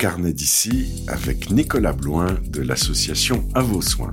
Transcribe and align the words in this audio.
Carnet 0.00 0.32
d'ici 0.32 1.02
avec 1.08 1.50
Nicolas 1.50 1.92
Bloin 1.92 2.38
de 2.50 2.62
l'association 2.62 3.48
À 3.52 3.62
vos 3.62 3.82
soins. 3.82 4.12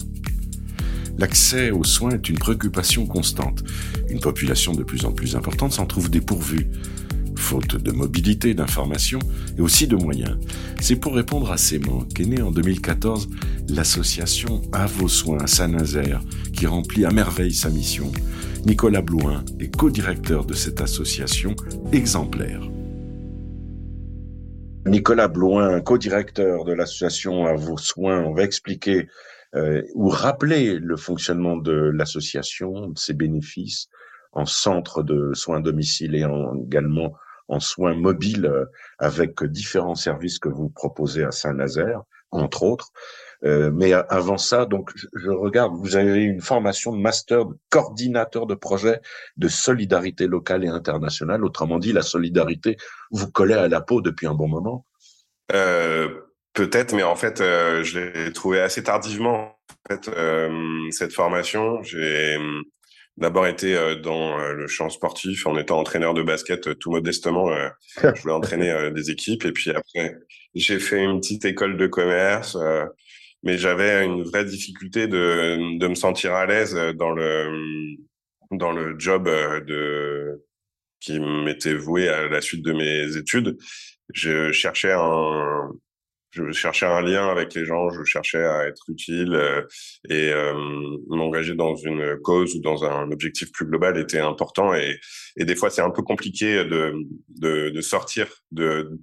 L'accès 1.20 1.70
aux 1.70 1.84
soins 1.84 2.10
est 2.10 2.28
une 2.28 2.40
préoccupation 2.40 3.06
constante. 3.06 3.64
Une 4.10 4.20
population 4.20 4.74
de 4.74 4.82
plus 4.82 5.06
en 5.06 5.12
plus 5.12 5.36
importante 5.36 5.74
s'en 5.74 5.86
trouve 5.86 6.10
dépourvue, 6.10 6.72
faute 7.38 7.76
de 7.76 7.92
mobilité, 7.92 8.56
d'information 8.56 9.20
et 9.60 9.62
aussi 9.62 9.86
de 9.86 9.96
moyens. 9.96 10.40
C'est 10.82 10.96
pour 10.96 11.14
répondre 11.14 11.52
à 11.52 11.58
ces 11.58 11.78
manques 11.78 12.16
qu'est 12.16 12.26
née 12.26 12.42
en 12.42 12.50
2014 12.50 13.30
l'association 13.70 14.64
À 14.74 14.88
vos 14.88 15.08
soins 15.08 15.44
à 15.44 15.46
Saint-Nazaire, 15.46 16.24
qui 16.52 16.66
remplit 16.66 17.06
à 17.06 17.12
merveille 17.12 17.54
sa 17.54 17.70
mission. 17.70 18.12
Nicolas 18.66 19.04
Bloin 19.04 19.46
est 19.60 19.78
co-directeur 19.78 20.46
de 20.46 20.56
cette 20.56 20.82
association 20.82 21.56
exemplaire. 21.92 22.72
Nicolas 24.86 25.28
Bloin, 25.28 25.82
co-directeur 25.82 26.64
de 26.64 26.74
l'association 26.74 27.48
À 27.48 27.56
vos 27.56 27.78
soins, 27.78 28.22
on 28.22 28.34
va 28.34 28.44
expliquer 28.44 29.08
euh, 29.56 29.82
ou 29.96 30.10
rappeler 30.10 30.78
le 30.78 30.96
fonctionnement 30.96 31.58
de 31.58 31.74
l'association, 31.74 32.94
ses 32.96 33.14
bénéfices 33.14 33.88
en 34.32 34.46
centre 34.46 35.02
de 35.02 35.34
soins 35.34 35.60
domicile 35.60 36.14
et 36.14 36.26
en, 36.26 36.56
également 36.58 37.14
en 37.48 37.60
soins 37.60 37.96
mobiles 37.96 38.46
euh, 38.46 38.66
avec 39.00 39.44
différents 39.44 39.96
services 39.96 40.38
que 40.38 40.50
vous 40.50 40.70
proposez 40.70 41.24
à 41.24 41.32
Saint-Nazaire, 41.32 42.04
entre 42.36 42.64
autres. 42.64 42.92
Euh, 43.44 43.70
mais 43.72 43.94
avant 43.94 44.38
ça, 44.38 44.66
donc 44.66 44.92
je 45.14 45.30
regarde, 45.30 45.74
vous 45.76 45.96
avez 45.96 46.24
une 46.24 46.42
formation 46.42 46.94
de 46.94 46.98
master 46.98 47.46
de 47.46 47.56
coordinateur 47.70 48.48
de 48.48 48.56
projet 48.56 49.02
de 49.38 49.48
solidarité 49.48 50.28
locale 50.28 50.64
et 50.64 50.70
internationale. 50.70 51.44
Autrement 51.44 51.78
dit, 51.78 51.94
la 51.94 52.02
solidarité 52.02 52.78
vous 53.12 53.30
collez 53.30 53.54
à 53.54 53.68
la 53.68 53.82
peau 53.82 54.02
depuis 54.02 54.28
un 54.28 54.34
bon 54.34 54.48
moment. 54.48 54.86
Euh, 55.54 56.10
Peut-être, 56.56 56.94
mais 56.96 57.04
en 57.04 57.18
fait, 57.18 57.42
euh, 57.42 57.84
je 57.84 58.00
l'ai 58.00 58.32
trouvé 58.32 58.62
assez 58.62 58.82
tardivement. 58.82 59.60
Cette 59.90 61.12
formation, 61.12 61.84
j'ai 61.84 62.38
d'abord 63.18 63.48
été 63.48 63.74
dans 64.04 64.38
le 64.38 64.68
champ 64.68 64.90
sportif 64.90 65.48
en 65.48 65.58
étant 65.58 65.80
entraîneur 65.80 66.14
de 66.14 66.22
basket 66.22 66.78
tout 66.80 66.92
modestement. 66.92 67.50
je 67.98 68.22
voulais 68.22 68.34
entraîner 68.34 68.92
des 68.92 69.12
équipes 69.12 69.46
et 69.46 69.52
puis 69.52 69.72
après, 69.72 70.16
j'ai 70.54 70.80
fait 70.80 71.04
une 71.04 71.20
petite 71.20 71.46
école 71.46 71.78
de 71.78 71.88
commerce, 71.88 72.58
mais 73.44 73.58
j'avais 73.58 74.04
une 74.04 74.24
vraie 74.24 74.46
difficulté 74.46 75.08
de, 75.08 75.78
de 75.78 75.88
me 75.88 75.96
sentir 75.96 76.34
à 76.34 76.46
l'aise 76.46 76.76
dans 76.96 77.12
le 77.12 77.96
dans 78.52 78.72
le 78.72 78.96
job 79.00 79.26
de 79.26 80.44
qui 81.00 81.20
m'était 81.20 81.76
voué 81.76 82.10
à 82.10 82.28
la 82.28 82.42
suite 82.42 82.64
de 82.64 82.74
mes 82.74 83.16
études. 83.18 83.58
Je 84.14 84.52
cherchais 84.52 84.92
un 84.92 85.72
je 86.36 86.52
cherchais 86.52 86.86
un 86.86 87.02
lien 87.02 87.28
avec 87.30 87.54
les 87.54 87.66
gens, 87.66 87.90
je 87.90 88.04
cherchais 88.04 88.44
à 88.44 88.66
être 88.68 88.84
utile 88.90 89.34
euh, 89.34 89.62
et 90.10 90.30
euh, 90.32 90.54
m'engager 91.08 91.56
dans 91.56 91.76
une 91.76 92.18
cause 92.22 92.56
ou 92.56 92.62
dans 92.62 92.84
un 92.84 93.12
objectif 93.12 93.52
plus 93.52 93.66
global 93.66 93.98
était 93.98 94.20
important 94.20 94.74
et, 94.74 95.00
et 95.38 95.46
des 95.46 95.56
fois 95.56 95.70
c'est 95.70 95.82
un 95.82 95.92
peu 95.92 96.02
compliqué 96.02 96.66
de, 96.66 96.94
de, 97.40 97.70
de 97.70 97.82
sortir 97.82 98.28
de 98.52 99.00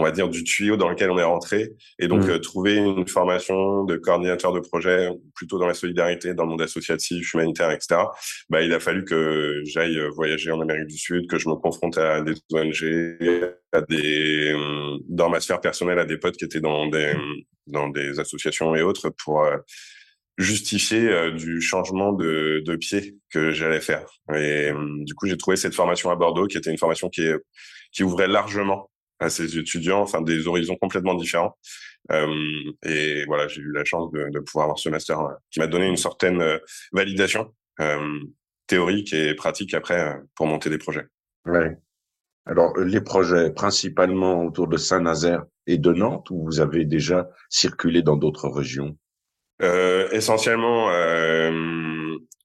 on 0.00 0.02
va 0.04 0.12
dire, 0.12 0.28
du 0.28 0.44
tuyau 0.44 0.76
dans 0.76 0.88
lequel 0.88 1.10
on 1.10 1.18
est 1.18 1.24
rentré. 1.24 1.72
Et 1.98 2.08
donc, 2.08 2.24
mmh. 2.24 2.30
euh, 2.30 2.38
trouver 2.38 2.76
une 2.76 3.06
formation 3.06 3.84
de 3.84 3.96
coordinateur 3.96 4.52
de 4.52 4.60
projet, 4.60 5.10
plutôt 5.34 5.58
dans 5.58 5.66
la 5.66 5.74
solidarité, 5.74 6.32
dans 6.32 6.44
le 6.44 6.50
monde 6.50 6.62
associatif, 6.62 7.34
humanitaire, 7.34 7.70
etc. 7.70 8.00
Bah, 8.48 8.62
il 8.62 8.72
a 8.72 8.80
fallu 8.80 9.04
que 9.04 9.60
j'aille 9.64 9.98
euh, 9.98 10.08
voyager 10.08 10.50
en 10.50 10.60
Amérique 10.60 10.86
du 10.86 10.96
Sud, 10.96 11.28
que 11.28 11.38
je 11.38 11.48
me 11.50 11.54
confronte 11.54 11.98
à 11.98 12.22
des 12.22 12.32
ONG, 12.52 13.52
à 13.72 13.82
des, 13.82 14.52
euh, 14.54 14.96
dans 15.08 15.28
ma 15.28 15.40
sphère 15.40 15.60
personnelle, 15.60 15.98
à 15.98 16.06
des 16.06 16.16
potes 16.16 16.36
qui 16.36 16.46
étaient 16.46 16.60
dans 16.60 16.86
des, 16.86 17.14
dans 17.66 17.88
des 17.88 18.18
associations 18.18 18.74
et 18.74 18.82
autres 18.82 19.10
pour 19.22 19.46
justifier 20.38 21.32
du 21.32 21.60
changement 21.60 22.12
de, 22.12 22.62
de 22.64 22.76
pied 22.76 23.16
que 23.30 23.50
j'allais 23.50 23.80
faire. 23.80 24.06
Et 24.34 24.70
du 25.04 25.14
coup, 25.14 25.26
j'ai 25.26 25.36
trouvé 25.36 25.58
cette 25.58 25.74
formation 25.74 26.10
à 26.10 26.16
Bordeaux, 26.16 26.46
qui 26.46 26.56
était 26.56 26.70
une 26.70 26.78
formation 26.78 27.10
qui, 27.10 27.28
qui 27.92 28.02
ouvrait 28.02 28.28
largement 28.28 28.89
à 29.20 29.28
ces 29.30 29.58
étudiants, 29.58 30.00
enfin 30.00 30.22
des 30.22 30.48
horizons 30.48 30.76
complètement 30.76 31.14
différents. 31.14 31.56
Euh, 32.10 32.72
et 32.84 33.24
voilà, 33.26 33.46
j'ai 33.46 33.60
eu 33.60 33.72
la 33.72 33.84
chance 33.84 34.10
de, 34.10 34.30
de, 34.30 34.40
pouvoir 34.40 34.64
avoir 34.64 34.78
ce 34.78 34.88
master 34.88 35.20
euh, 35.20 35.32
qui 35.50 35.60
m'a 35.60 35.66
donné 35.66 35.86
une 35.86 35.98
certaine 35.98 36.40
euh, 36.40 36.58
validation 36.92 37.54
euh, 37.80 38.20
théorique 38.66 39.12
et 39.12 39.34
pratique 39.34 39.74
après 39.74 40.00
euh, 40.00 40.14
pour 40.34 40.46
monter 40.46 40.70
des 40.70 40.78
projets. 40.78 41.06
Ouais. 41.44 41.76
Alors 42.46 42.76
les 42.78 43.02
projets 43.02 43.50
principalement 43.50 44.44
autour 44.44 44.66
de 44.66 44.78
Saint-Nazaire 44.78 45.44
et 45.66 45.76
de 45.76 45.92
Nantes, 45.92 46.30
ou 46.30 46.44
vous 46.44 46.60
avez 46.60 46.86
déjà 46.86 47.28
circulé 47.50 48.02
dans 48.02 48.16
d'autres 48.16 48.48
régions? 48.48 48.96
Essentiellement 50.10 50.88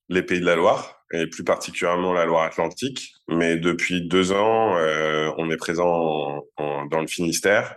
les 0.09 0.21
Pays 0.21 0.41
de 0.41 0.45
la 0.45 0.57
Loire 0.57 1.04
et 1.21 1.27
plus 1.27 1.43
particulièrement 1.43 2.13
la 2.13 2.25
Loire-Atlantique. 2.25 3.13
Mais 3.29 3.57
depuis 3.57 4.07
deux 4.07 4.31
ans, 4.31 4.77
euh, 4.77 5.31
on 5.37 5.49
est 5.49 5.57
présent 5.57 6.43
en, 6.57 6.85
dans 6.85 7.01
le 7.01 7.07
Finistère 7.07 7.75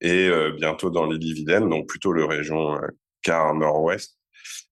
et 0.00 0.28
euh, 0.28 0.52
bientôt 0.52 0.90
dans 0.90 1.06
les 1.06 1.18
Dividendes, 1.18 1.68
donc 1.68 1.88
plutôt 1.88 2.12
le 2.12 2.24
région 2.24 2.76
euh, 2.76 3.52
nord-ouest 3.54 4.16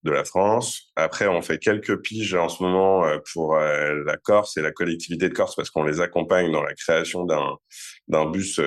de 0.03 0.10
la 0.10 0.25
France. 0.25 0.93
Après, 0.94 1.27
on 1.27 1.43
fait 1.43 1.59
quelques 1.59 2.00
piges 2.00 2.34
en 2.34 2.49
ce 2.49 2.62
moment 2.62 3.04
euh, 3.04 3.19
pour 3.34 3.56
la 3.56 4.16
Corse 4.16 4.56
et 4.56 4.62
la 4.62 4.72
collectivité 4.72 5.28
de 5.28 5.34
Corse 5.34 5.56
parce 5.56 5.69
qu'on 5.69 5.83
les 5.84 6.00
accompagne 6.00 6.50
dans 6.53 6.62
la 6.62 6.72
création 6.72 7.27
d'un 7.27 8.27
bus 8.31 8.60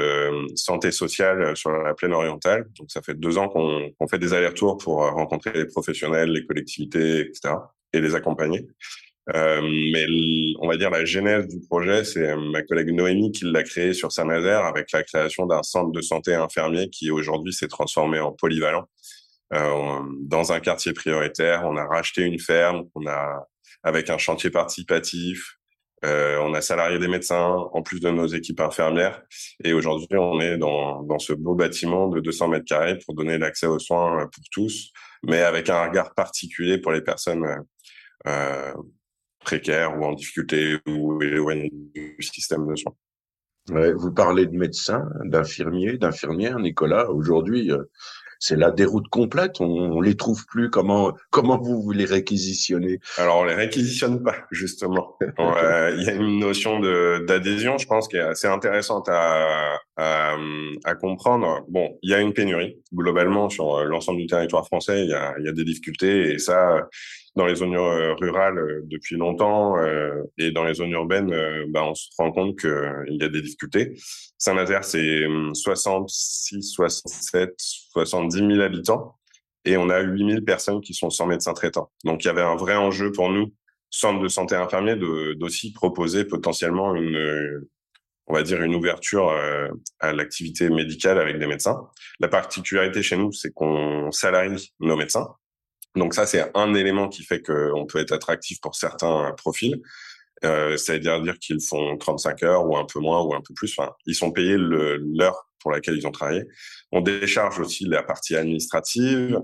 santé 0.55 0.91
sociale 0.91 1.55
sur 1.57 1.71
la 1.71 1.93
plaine 1.95 2.13
orientale. 2.13 2.67
Donc, 2.77 2.91
ça 2.91 3.01
fait 3.01 3.15
deux 3.15 3.39
ans 3.39 3.49
qu'on 3.49 4.07
fait 4.07 4.19
des 4.19 4.33
allers-retours 4.33 4.77
pour 4.77 4.97
rencontrer 4.97 5.53
les 5.53 5.65
professionnels, 5.65 6.29
les 6.29 6.45
collectivités, 6.45 7.21
etc. 7.21 7.55
et 7.93 8.01
les 8.01 8.13
accompagner. 8.13 8.67
Euh, 9.35 9.61
mais 9.61 10.05
on 10.59 10.67
va 10.67 10.77
dire 10.77 10.89
la 10.89 11.05
genèse 11.05 11.47
du 11.47 11.59
projet, 11.67 12.03
c'est 12.03 12.35
ma 12.35 12.63
collègue 12.63 12.91
Noémie 12.91 13.31
qui 13.31 13.45
l'a 13.45 13.63
créé 13.63 13.93
sur 13.93 14.11
Saint-Nazaire 14.11 14.65
avec 14.65 14.91
la 14.91 15.03
création 15.03 15.45
d'un 15.45 15.61
centre 15.61 15.91
de 15.91 16.01
santé 16.01 16.33
infirmier 16.33 16.89
qui 16.89 17.11
aujourd'hui 17.11 17.53
s'est 17.53 17.67
transformé 17.67 18.19
en 18.19 18.31
polyvalent. 18.31 18.85
Euh, 19.53 19.99
dans 20.21 20.51
un 20.51 20.59
quartier 20.59 20.93
prioritaire, 20.93 21.63
on 21.65 21.75
a 21.75 21.85
racheté 21.85 22.23
une 22.23 22.39
ferme, 22.39 22.85
on 22.95 23.05
a 23.07 23.47
avec 23.83 24.09
un 24.09 24.17
chantier 24.17 24.49
participatif, 24.49 25.55
euh, 26.05 26.37
on 26.41 26.53
a 26.53 26.61
salarié 26.61 26.97
des 26.97 27.07
médecins 27.07 27.55
en 27.73 27.81
plus 27.81 27.99
de 27.99 28.09
nos 28.09 28.27
équipes 28.27 28.61
infirmières. 28.61 29.21
Et 29.63 29.73
aujourd'hui, 29.73 30.17
on 30.17 30.39
est 30.39 30.57
dans, 30.57 31.03
dans 31.03 31.19
ce 31.19 31.33
beau 31.33 31.55
bâtiment 31.55 32.07
de 32.07 32.19
200 32.19 32.47
mètres 32.47 32.65
carrés 32.65 32.97
pour 33.05 33.15
donner 33.15 33.37
l'accès 33.37 33.67
aux 33.67 33.79
soins 33.79 34.27
pour 34.33 34.43
tous, 34.51 34.91
mais 35.23 35.41
avec 35.41 35.69
un 35.69 35.87
regard 35.87 36.13
particulier 36.13 36.77
pour 36.77 36.91
les 36.91 37.01
personnes 37.01 37.45
euh, 38.27 38.73
précaires 39.49 39.97
ou 39.97 40.03
en 40.05 40.13
difficulté 40.13 40.77
ou 40.87 41.19
éloignés 41.23 41.71
du 41.95 42.17
système 42.21 42.67
de 42.67 42.75
soins. 42.75 42.93
Ouais, 43.71 43.93
vous 43.93 44.11
parlez 44.11 44.45
de 44.45 44.55
médecins, 44.55 45.07
d'infirmiers, 45.23 45.97
d'infirmières, 45.97 46.59
Nicolas. 46.59 47.09
Aujourd'hui, 47.09 47.71
euh, 47.71 47.83
c'est 48.39 48.55
la 48.55 48.69
déroute 48.69 49.07
complète. 49.09 49.59
On, 49.59 49.65
on, 49.65 50.01
les 50.01 50.15
trouve 50.15 50.45
plus. 50.45 50.69
Comment 50.69 51.13
comment 51.31 51.57
vous, 51.59 51.81
vous 51.81 51.91
les 51.91 52.05
réquisitionnez 52.05 52.99
Alors 53.17 53.39
on 53.39 53.43
les 53.43 53.55
réquisitionne 53.55 54.21
pas 54.23 54.35
justement. 54.51 55.17
Euh, 55.39 55.95
il 55.97 56.03
y 56.03 56.09
a 56.09 56.13
une 56.13 56.39
notion 56.39 56.79
de 56.79 57.25
d'adhésion, 57.27 57.77
je 57.77 57.87
pense, 57.87 58.07
qui 58.07 58.17
est 58.17 58.21
assez 58.21 58.47
intéressante 58.47 59.09
à, 59.09 59.77
à, 59.97 60.35
à 60.83 60.95
comprendre. 60.95 61.65
Bon, 61.69 61.97
il 62.03 62.11
y 62.11 62.13
a 62.13 62.19
une 62.19 62.33
pénurie 62.33 62.77
globalement 62.93 63.49
sur 63.49 63.83
l'ensemble 63.85 64.19
du 64.19 64.27
territoire 64.27 64.65
français. 64.65 65.03
Il 65.03 65.09
y 65.09 65.13
a 65.13 65.33
il 65.39 65.45
y 65.45 65.49
a 65.49 65.53
des 65.53 65.63
difficultés 65.63 66.33
et 66.33 66.39
ça 66.39 66.87
dans 67.39 67.45
les 67.45 67.55
zones 67.55 67.75
euh, 67.75 68.13
rurales 68.15 68.57
euh, 68.57 68.81
depuis 68.83 69.15
longtemps 69.15 69.77
euh, 69.77 70.23
et 70.37 70.51
dans 70.51 70.65
les 70.65 70.73
zones 70.73 70.91
urbaines, 70.91 71.33
bah, 71.69 71.85
on 71.85 71.95
se 71.95 72.09
rend 72.17 72.31
compte 72.31 72.59
qu'il 72.59 73.17
y 73.17 73.23
a 73.23 73.29
des 73.29 73.41
difficultés. 73.41 73.97
Saint-Nazaire, 74.37 74.83
c'est 74.83 75.25
66, 75.53 76.61
67, 76.63 77.53
70 77.57 78.37
000 78.37 78.59
habitants 78.59 79.15
et 79.63 79.77
on 79.77 79.89
a 79.89 80.01
8 80.01 80.31
000 80.31 80.41
personnes 80.41 80.81
qui 80.81 80.93
sont 80.93 81.09
sans 81.09 81.27
médecin 81.27 81.53
traitant. 81.53 81.89
Donc, 82.03 82.25
il 82.25 82.27
y 82.27 82.29
avait 82.29 82.41
un 82.41 82.57
vrai 82.57 82.75
enjeu 82.75 83.11
pour 83.13 83.29
nous, 83.29 83.53
centre 83.89 84.21
de 84.21 84.27
santé 84.27 84.55
infirmier, 84.55 84.97
d'aussi 84.97 85.71
proposer 85.71 86.25
potentiellement 86.25 86.93
une, 86.95 87.65
on 88.27 88.33
va 88.33 88.43
dire, 88.43 88.61
une 88.61 88.75
ouverture 88.75 89.33
à 89.99 90.13
l'activité 90.13 90.69
médicale 90.69 91.19
avec 91.19 91.39
des 91.39 91.47
médecins. 91.47 91.87
La 92.19 92.27
particularité 92.27 93.01
chez 93.01 93.17
nous, 93.17 93.31
c'est 93.31 93.53
qu'on 93.53 94.11
salarie 94.11 94.73
nos 94.79 94.97
médecins. 94.97 95.27
Donc 95.95 96.13
ça, 96.13 96.25
c'est 96.25 96.51
un 96.55 96.73
élément 96.75 97.09
qui 97.09 97.23
fait 97.23 97.41
qu'on 97.41 97.85
peut 97.87 97.99
être 97.99 98.11
attractif 98.11 98.59
pour 98.61 98.75
certains 98.75 99.33
profils. 99.37 99.81
Euh, 100.45 100.77
C'est-à-dire 100.77 101.21
dire, 101.21 101.37
qu'ils 101.39 101.61
font 101.61 101.97
35 101.97 102.43
heures 102.43 102.65
ou 102.65 102.77
un 102.77 102.85
peu 102.85 102.99
moins 102.99 103.21
ou 103.23 103.33
un 103.33 103.41
peu 103.41 103.53
plus. 103.53 103.73
Enfin, 103.77 103.91
ils 104.05 104.15
sont 104.15 104.31
payés 104.31 104.55
l'heure 104.57 105.49
pour 105.59 105.71
laquelle 105.71 105.97
ils 105.97 106.07
ont 106.07 106.11
travaillé. 106.11 106.43
On 106.91 107.01
décharge 107.01 107.59
aussi 107.59 107.85
la 107.85 108.03
partie 108.03 108.35
administrative. 108.35 109.39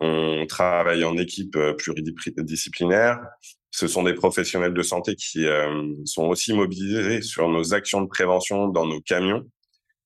On 0.00 0.46
travaille 0.46 1.04
en 1.04 1.16
équipe 1.16 1.54
euh, 1.56 1.74
pluridisciplinaire. 1.74 3.20
Ce 3.70 3.86
sont 3.86 4.02
des 4.02 4.14
professionnels 4.14 4.74
de 4.74 4.82
santé 4.82 5.14
qui 5.14 5.46
euh, 5.46 5.94
sont 6.04 6.24
aussi 6.24 6.52
mobilisés 6.52 7.22
sur 7.22 7.48
nos 7.48 7.72
actions 7.72 8.02
de 8.02 8.08
prévention 8.08 8.68
dans 8.68 8.86
nos 8.86 9.00
camions 9.00 9.48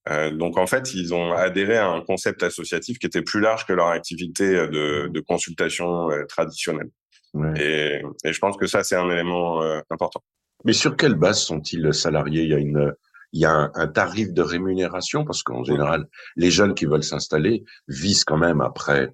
Euh, 0.09 0.31
donc 0.31 0.57
en 0.57 0.67
fait, 0.67 0.93
ils 0.93 1.13
ont 1.13 1.33
adhéré 1.33 1.77
à 1.77 1.87
un 1.87 2.01
concept 2.01 2.43
associatif 2.43 2.99
qui 2.99 3.07
était 3.07 3.21
plus 3.21 3.39
large 3.39 3.65
que 3.65 3.73
leur 3.73 3.87
activité 3.87 4.53
de, 4.67 5.07
de 5.07 5.19
consultation 5.19 6.09
euh, 6.11 6.25
traditionnelle. 6.25 6.89
Ouais. 7.33 7.53
Et, 7.57 8.01
et, 8.23 8.33
je 8.33 8.39
pense 8.39 8.57
que 8.57 8.67
ça, 8.67 8.83
c'est 8.83 8.95
un 8.95 9.09
élément 9.09 9.61
euh, 9.61 9.79
important. 9.89 10.23
Mais 10.63 10.73
sur 10.73 10.95
quelle 10.95 11.15
base 11.15 11.39
sont-ils 11.39 11.93
salariés? 11.93 12.43
Il 12.43 12.49
y 12.49 12.53
a 12.53 12.57
une 12.57 12.93
il 13.33 13.41
y 13.41 13.45
a 13.45 13.51
un, 13.51 13.71
un 13.75 13.87
tarif 13.87 14.31
de 14.33 14.41
rémunération? 14.41 15.25
Parce 15.25 15.43
qu'en 15.43 15.63
général, 15.63 16.05
les 16.37 16.49
jeunes 16.49 16.73
qui 16.73 16.85
veulent 16.85 17.03
s'installer 17.03 17.65
visent 17.87 18.23
quand 18.23 18.37
même 18.37 18.61
après 18.61 19.13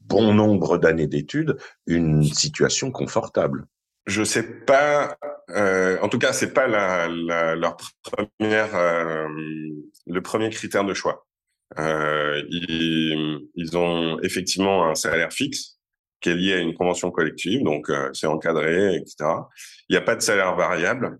bon 0.00 0.34
nombre 0.34 0.78
d'années 0.78 1.06
d'études 1.06 1.56
une 1.86 2.24
situation 2.24 2.90
confortable. 2.90 3.66
Je 4.06 4.24
sais 4.24 4.42
pas. 4.42 5.16
Euh, 5.50 5.98
en 6.00 6.08
tout 6.08 6.18
cas, 6.18 6.32
c'est 6.32 6.52
pas 6.52 6.66
leur 6.66 7.76
première, 8.02 8.74
euh, 8.74 9.28
le 10.06 10.20
premier 10.20 10.50
critère 10.50 10.84
de 10.84 10.94
choix. 10.94 11.26
Euh, 11.78 12.42
ils, 12.48 13.76
ont 13.76 14.20
effectivement 14.20 14.88
un 14.88 14.94
salaire 14.94 15.32
fixe 15.32 15.78
qui 16.20 16.28
est 16.28 16.36
lié 16.36 16.52
à 16.54 16.58
une 16.58 16.74
convention 16.74 17.10
collective, 17.10 17.62
donc 17.64 17.90
c'est 18.12 18.26
encadré, 18.26 18.96
etc. 18.96 19.16
Il 19.88 19.92
n'y 19.92 19.96
a 19.96 20.02
pas 20.02 20.14
de 20.14 20.20
salaire 20.20 20.54
variable, 20.54 21.18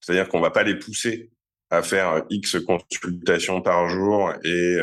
c'est-à-dire 0.00 0.28
qu'on 0.28 0.40
va 0.40 0.50
pas 0.50 0.62
les 0.62 0.76
pousser 0.76 1.30
à 1.68 1.82
faire 1.82 2.24
X 2.30 2.56
consultations 2.66 3.60
par 3.60 3.88
jour 3.88 4.32
et 4.42 4.78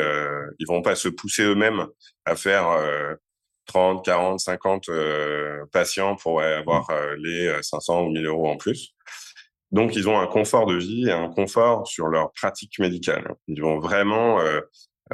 ils 0.58 0.66
vont 0.66 0.80
pas 0.80 0.94
se 0.94 1.08
pousser 1.08 1.42
eux-mêmes 1.42 1.86
à 2.24 2.36
faire 2.36 3.18
30, 3.68 4.04
40, 4.04 4.40
50 4.40 4.90
patients 5.70 6.16
pour 6.16 6.42
avoir 6.42 6.90
euh, 6.90 7.14
les 7.22 7.54
500 7.62 8.06
ou 8.06 8.10
1000 8.10 8.26
euros 8.26 8.48
en 8.48 8.56
plus. 8.56 8.94
Donc, 9.70 9.96
ils 9.96 10.08
ont 10.08 10.18
un 10.18 10.26
confort 10.26 10.66
de 10.66 10.76
vie 10.76 11.08
et 11.08 11.12
un 11.12 11.28
confort 11.28 11.86
sur 11.86 12.06
leur 12.08 12.32
pratique 12.32 12.78
médicale. 12.78 13.34
Ils 13.48 13.60
vont 13.60 13.78
vraiment 13.78 14.40
euh, 14.40 14.60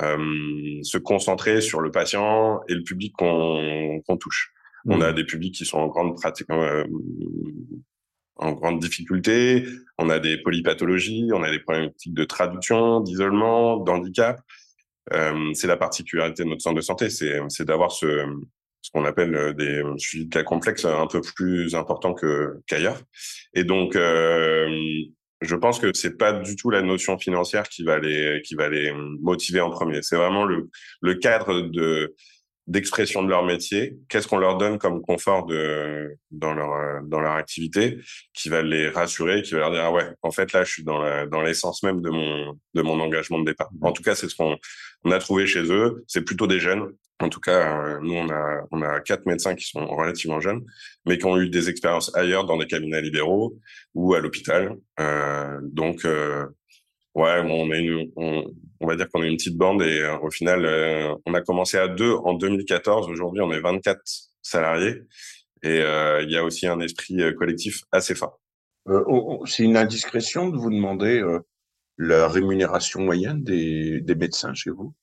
euh, 0.01 0.81
se 0.83 0.99
concentrer 0.99 1.61
sur 1.61 1.81
le 1.81 1.91
patient 1.91 2.61
et 2.69 2.75
le 2.75 2.83
public 2.83 3.15
qu'on 3.17 4.17
touche. 4.19 4.53
On 4.87 5.01
a 5.01 5.11
mmh. 5.11 5.15
des 5.15 5.25
publics 5.25 5.55
qui 5.55 5.65
sont 5.65 5.79
en 5.79 5.89
grande 5.89 6.15
pratique, 6.15 6.51
euh, 6.51 6.85
en 8.37 8.53
grande 8.53 8.79
difficulté. 8.81 9.65
On 9.99 10.09
a 10.09 10.21
des 10.21 10.39
polypathologies, 10.39 11.31
on 11.33 11.43
a 11.43 11.51
des 11.51 11.61
problématiques 11.61 12.15
de 12.15 12.25
traduction, 12.25 13.01
d'isolement, 13.01 13.79
d'handicap. 13.79 14.41
Euh, 15.13 15.53
c'est 15.55 15.67
la 15.67 15.77
particularité 15.77 16.45
de 16.45 16.49
notre 16.49 16.63
centre 16.63 16.77
de 16.77 16.81
santé, 16.81 17.11
c'est 17.11 17.65
d'avoir 17.65 17.93
ce, 17.93 18.25
ce 18.81 18.91
qu'on 18.91 19.05
appelle 19.05 19.35
euh, 19.35 19.53
des 19.53 19.83
suivis 19.99 20.27
de 20.27 20.31
cas 20.31 20.43
complexes 20.43 20.85
un 20.85 21.07
peu 21.07 21.21
plus 21.21 21.75
importants 21.75 22.15
qu'ailleurs. 22.67 23.01
Et 23.55 23.65
donc, 23.65 23.97
euh, 23.97 24.69
je 25.41 25.57
pense 25.57 25.79
que 25.79 25.93
c'est 25.95 26.17
pas 26.17 26.33
du 26.33 26.57
tout 26.57 26.71
la 26.71 26.83
notion 26.83 27.19
financière 27.19 27.65
qui 27.69 27.85
va 27.85 27.99
les 27.99 28.41
qui 28.43 28.55
va 28.55 28.69
les 28.69 28.93
motiver 29.21 29.61
en 29.61 29.71
premier. 29.71 30.01
C'est 30.03 30.17
vraiment 30.17 30.45
le 30.45 30.71
le 31.03 31.15
cadre 31.15 31.61
de 31.63 32.15
d'expression 32.67 33.23
de 33.23 33.29
leur 33.29 33.45
métier, 33.45 33.99
qu'est-ce 34.09 34.27
qu'on 34.27 34.39
leur 34.39 34.57
donne 34.57 34.79
comme 34.79 35.03
confort 35.03 35.45
de 35.45 36.17
dans 36.31 36.55
leur 36.55 37.03
dans 37.05 37.21
leur 37.21 37.33
activité, 37.33 37.99
qui 38.33 38.49
va 38.49 38.63
les 38.63 38.89
rassurer, 38.89 39.43
qui 39.43 39.53
va 39.53 39.61
leur 39.61 39.71
dire 39.71 39.83
ah 39.85 39.93
ouais, 39.93 40.09
en 40.23 40.31
fait 40.31 40.53
là 40.53 40.65
je 40.65 40.71
suis 40.71 40.85
dans 40.85 40.99
la, 40.99 41.27
dans 41.27 41.43
l'essence 41.43 41.83
même 41.83 42.01
de 42.01 42.09
mon 42.09 42.59
de 42.75 42.83
mon 42.83 42.99
engagement 43.01 43.39
de 43.39 43.45
départ. 43.45 43.71
En 43.83 43.93
tout 43.93 44.03
cas, 44.03 44.15
c'est 44.15 44.29
ce 44.29 44.35
qu'on 44.35 44.57
on 45.05 45.11
a 45.11 45.19
trouvé 45.19 45.47
chez 45.47 45.63
eux. 45.73 46.05
C'est 46.09 46.23
plutôt 46.23 46.47
des 46.47 46.61
jeunes. 46.61 46.93
En 47.21 47.29
tout 47.29 47.41
cas, 47.41 47.99
nous 48.01 48.15
on 48.15 48.29
a 48.29 48.65
on 48.73 48.83
a 48.83 49.01
quatre 49.01 49.25
médecins 49.27 49.55
qui 49.55 49.67
sont 49.67 49.87
relativement 49.87 50.41
jeunes, 50.41 50.65
mais 51.07 51.17
qui 51.17 51.27
ont 51.27 51.39
eu 51.39 51.49
des 51.49 51.69
expériences 51.69 52.15
ailleurs 52.17 52.45
dans 52.45 52.57
des 52.59 52.67
cabinets 52.67 53.01
libéraux 53.01 53.57
ou 53.95 54.15
à 54.15 54.21
l'hôpital. 54.21 54.77
Euh, 54.99 55.61
donc 55.63 56.05
euh, 56.05 56.47
Ouais, 57.15 57.41
on 57.45 57.73
est 57.73 57.81
une, 57.81 58.11
on, 58.17 58.45
on, 58.81 58.87
va 58.87 58.97
dire 58.97 59.09
qu'on 59.09 59.23
est 59.23 59.29
une 59.29 59.37
petite 59.37 59.57
bande 59.57 59.83
et 59.83 60.01
euh, 60.01 60.19
au 60.19 60.31
final, 60.33 60.65
euh, 60.65 61.15
on 61.27 61.35
a 61.35 61.43
commencé 61.43 61.79
à 61.79 61.87
deux 61.87 62.13
en 62.13 62.35
2014. 62.35 63.09
Aujourd'hui, 63.09 63.41
on 63.41 63.53
est 63.53 63.61
24 63.61 64.01
salariés 64.43 65.03
et 65.63 65.81
euh, 65.81 66.23
il 66.23 66.33
y 66.33 66.37
a 66.37 66.43
aussi 66.43 66.67
un 66.67 66.81
esprit 66.81 67.17
collectif 67.39 67.83
assez 67.93 68.17
fort. 68.17 68.41
C'est 69.47 69.63
une 69.63 69.77
indiscrétion 69.77 70.49
de 70.51 70.59
vous 70.59 70.71
demander 70.71 71.23
la 71.99 72.29
rémunération 72.29 73.01
moyenne 73.01 73.43
des, 73.43 74.03
médecins 74.17 74.55
chez 74.55 74.71
vous? 74.71 74.95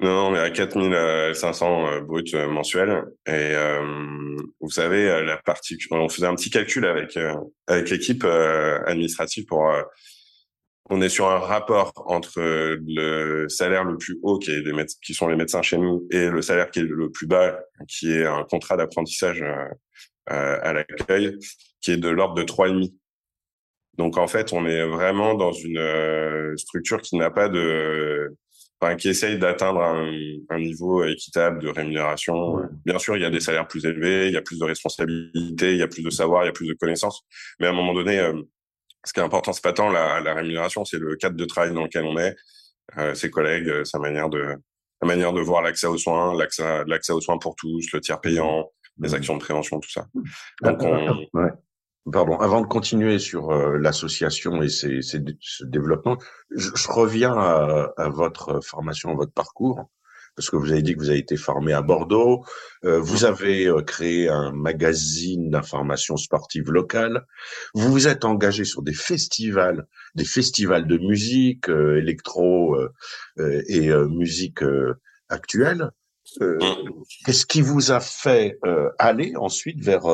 Non, 0.00 0.28
on 0.28 0.34
est 0.34 0.40
à 0.40 0.50
4500 0.50 2.02
bruts 2.02 2.34
mensuels. 2.48 3.04
Et 3.26 3.54
vous 4.60 4.70
savez, 4.70 5.22
la 5.24 5.36
partie, 5.36 5.78
on 5.90 6.08
faisait 6.08 6.26
un 6.26 6.34
petit 6.34 6.50
calcul 6.50 6.84
avec 6.84 7.16
avec 7.68 7.90
l'équipe 7.90 8.24
administrative 8.24 9.44
pour 9.46 9.70
on 10.90 11.00
est 11.00 11.08
sur 11.08 11.28
un 11.28 11.38
rapport 11.38 11.92
entre 12.06 12.40
le 12.40 13.48
salaire 13.48 13.84
le 13.84 13.96
plus 13.96 14.18
haut, 14.22 14.38
qui, 14.38 14.50
est 14.50 14.62
des 14.62 14.72
qui 15.02 15.14
sont 15.14 15.28
les 15.28 15.36
médecins 15.36 15.62
chez 15.62 15.78
nous, 15.78 16.06
et 16.10 16.28
le 16.28 16.42
salaire 16.42 16.70
qui 16.70 16.80
est 16.80 16.82
le 16.82 17.10
plus 17.10 17.26
bas, 17.26 17.58
qui 17.88 18.12
est 18.12 18.26
un 18.26 18.44
contrat 18.44 18.76
d'apprentissage 18.76 19.40
euh, 19.40 19.64
euh, 20.30 20.58
à 20.62 20.72
l'accueil, 20.74 21.38
qui 21.80 21.92
est 21.92 21.96
de 21.96 22.08
l'ordre 22.08 22.34
de 22.34 22.42
trois 22.42 22.68
et 22.68 22.72
demi. 22.72 22.94
Donc 23.98 24.18
en 24.18 24.26
fait, 24.26 24.52
on 24.52 24.66
est 24.66 24.86
vraiment 24.86 25.34
dans 25.34 25.52
une 25.52 25.78
euh, 25.78 26.56
structure 26.56 27.00
qui 27.00 27.16
n'a 27.16 27.30
pas 27.30 27.48
de, 27.48 28.36
enfin, 28.80 28.96
qui 28.96 29.08
essaye 29.08 29.38
d'atteindre 29.38 29.82
un, 29.82 30.10
un, 30.50 30.58
niveau 30.58 31.04
équitable 31.04 31.62
de 31.62 31.68
rémunération. 31.68 32.58
Bien 32.84 32.98
sûr, 32.98 33.16
il 33.16 33.22
y 33.22 33.26
a 33.26 33.30
des 33.30 33.40
salaires 33.40 33.68
plus 33.68 33.86
élevés, 33.86 34.28
il 34.28 34.34
y 34.34 34.36
a 34.36 34.42
plus 34.42 34.58
de 34.58 34.64
responsabilités, 34.64 35.72
il 35.72 35.78
y 35.78 35.82
a 35.82 35.88
plus 35.88 36.02
de 36.02 36.10
savoir, 36.10 36.44
il 36.44 36.46
y 36.46 36.50
a 36.50 36.52
plus 36.52 36.68
de 36.68 36.74
connaissances, 36.74 37.24
mais 37.60 37.66
à 37.66 37.70
un 37.70 37.74
moment 37.74 37.94
donné, 37.94 38.20
ce 39.04 39.12
qui 39.12 39.20
est 39.20 39.22
important, 39.22 39.52
c'est 39.52 39.62
pas 39.62 39.72
tant 39.72 39.90
la, 39.90 40.20
la 40.20 40.34
rémunération, 40.34 40.84
c'est 40.84 40.98
le 40.98 41.16
cadre 41.16 41.36
de 41.36 41.44
travail 41.44 41.72
dans 41.72 41.84
lequel 41.84 42.04
on 42.04 42.18
est, 42.18 42.34
euh, 42.98 43.14
ses 43.14 43.30
collègues, 43.30 43.68
euh, 43.68 43.84
sa 43.84 43.98
manière 43.98 44.28
de, 44.28 44.56
sa 45.00 45.06
manière 45.06 45.32
de 45.32 45.40
voir 45.40 45.62
l'accès 45.62 45.86
aux 45.86 45.98
soins, 45.98 46.36
l'accès, 46.36 46.84
l'accès 46.86 47.12
aux 47.12 47.20
soins 47.20 47.38
pour 47.38 47.56
tous, 47.56 47.86
le 47.92 48.00
tiers 48.00 48.20
payant, 48.20 48.70
les 48.98 49.10
mmh. 49.10 49.14
actions 49.14 49.34
de 49.36 49.40
prévention, 49.40 49.80
tout 49.80 49.90
ça. 49.90 50.06
Donc, 50.62 50.82
on... 50.82 51.26
ouais. 51.34 51.50
Pardon, 52.12 52.38
avant 52.38 52.60
de 52.60 52.66
continuer 52.66 53.18
sur 53.18 53.50
euh, 53.50 53.78
l'association 53.78 54.62
et 54.62 54.68
ses, 54.68 55.00
ses, 55.00 55.22
ce 55.40 55.64
développement, 55.64 56.18
je, 56.50 56.70
je 56.74 56.88
reviens 56.88 57.32
à, 57.32 57.92
à, 57.96 58.08
votre 58.10 58.60
formation, 58.62 59.10
à 59.10 59.14
votre 59.14 59.32
parcours 59.32 59.88
parce 60.36 60.50
que 60.50 60.56
vous 60.56 60.72
avez 60.72 60.82
dit 60.82 60.94
que 60.94 60.98
vous 60.98 61.10
avez 61.10 61.18
été 61.18 61.36
formé 61.36 61.72
à 61.72 61.82
Bordeaux, 61.82 62.44
euh, 62.84 62.98
vous 62.98 63.24
avez 63.24 63.66
euh, 63.66 63.82
créé 63.82 64.28
un 64.28 64.52
magazine 64.52 65.50
d'information 65.50 66.16
sportive 66.16 66.70
locale, 66.70 67.26
vous 67.74 67.90
vous 67.90 68.08
êtes 68.08 68.24
engagé 68.24 68.64
sur 68.64 68.82
des 68.82 68.94
festivals, 68.94 69.86
des 70.14 70.24
festivals 70.24 70.86
de 70.86 70.98
musique 70.98 71.68
euh, 71.68 71.98
électro 71.98 72.76
et 73.68 73.90
musique 74.08 74.60
actuelle. 75.28 75.90
Qu'est-ce 77.24 77.46
qui 77.46 77.60
vous 77.60 77.92
a 77.92 78.00
fait 78.00 78.58
aller 78.98 79.34
ensuite 79.36 79.82
vers 79.82 80.06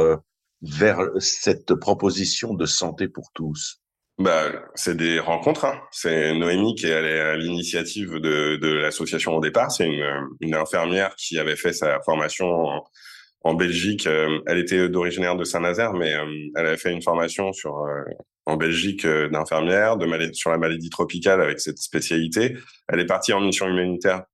vers 0.62 1.00
cette 1.18 1.74
proposition 1.74 2.54
de 2.54 2.66
santé 2.66 3.08
pour 3.08 3.30
tous 3.34 3.80
bah, 4.20 4.52
c'est 4.74 4.98
des 4.98 5.18
rencontres. 5.18 5.64
Hein. 5.64 5.80
C'est 5.90 6.34
Noémie 6.34 6.74
qui 6.74 6.86
est 6.86 6.92
à 6.92 7.36
l'initiative 7.36 8.16
de, 8.16 8.56
de 8.56 8.68
l'association 8.68 9.34
au 9.34 9.40
départ. 9.40 9.72
C'est 9.72 9.86
une, 9.86 10.28
une, 10.40 10.54
infirmière 10.54 11.16
qui 11.16 11.38
avait 11.38 11.56
fait 11.56 11.72
sa 11.72 12.00
formation 12.02 12.46
en, 13.44 13.54
Belgique. 13.54 14.06
Euh, 14.06 14.40
elle 14.46 14.58
était 14.58 14.90
d'originaire 14.90 15.36
de 15.36 15.44
Saint-Nazaire, 15.44 15.94
mais 15.94 16.14
euh, 16.14 16.26
elle 16.54 16.66
avait 16.66 16.76
fait 16.76 16.92
une 16.92 17.00
formation 17.00 17.54
sur 17.54 17.78
euh, 17.78 18.02
en 18.44 18.58
Belgique 18.58 19.06
d'infirmière, 19.06 19.96
de 19.96 20.04
maladie, 20.04 20.34
sur 20.34 20.50
la 20.50 20.58
maladie 20.58 20.90
tropicale 20.90 21.40
avec 21.40 21.58
cette 21.58 21.78
spécialité. 21.78 22.58
Elle 22.88 23.00
est 23.00 23.06
partie 23.06 23.32
en 23.32 23.40
mission 23.40 23.68
humanitaire 23.68 24.24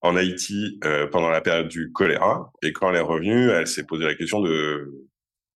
en 0.00 0.16
Haïti 0.16 0.78
pendant 1.12 1.30
la 1.30 1.40
période 1.40 1.68
du 1.68 1.90
choléra. 1.92 2.50
Et 2.62 2.72
quand 2.72 2.90
elle 2.90 2.96
est 2.96 3.00
revenue, 3.00 3.50
elle 3.50 3.66
s'est 3.66 3.84
posé 3.84 4.04
la 4.04 4.14
question 4.14 4.40
de, 4.40 4.92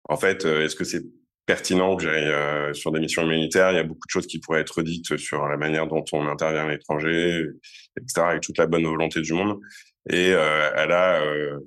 en 0.09 0.17
fait, 0.17 0.45
est-ce 0.45 0.75
que 0.75 0.83
c'est 0.83 1.03
pertinent 1.45 1.95
que 1.95 2.03
j'aille 2.03 2.27
euh, 2.27 2.73
sur 2.73 2.91
des 2.91 2.99
missions 2.99 3.23
humanitaires? 3.23 3.71
Il 3.71 3.75
y 3.75 3.79
a 3.79 3.83
beaucoup 3.83 4.05
de 4.05 4.11
choses 4.11 4.27
qui 4.27 4.39
pourraient 4.39 4.61
être 4.61 4.83
dites 4.83 5.17
sur 5.17 5.47
la 5.47 5.57
manière 5.57 5.87
dont 5.87 6.03
on 6.11 6.27
intervient 6.27 6.65
à 6.65 6.69
l'étranger, 6.69 7.45
etc., 7.97 8.27
avec 8.29 8.41
toute 8.41 8.57
la 8.57 8.67
bonne 8.67 8.85
volonté 8.85 9.21
du 9.21 9.33
monde. 9.33 9.59
Et 10.09 10.33
euh, 10.33 10.69
elle 10.75 10.91
a, 10.91 11.21
euh, 11.21 11.59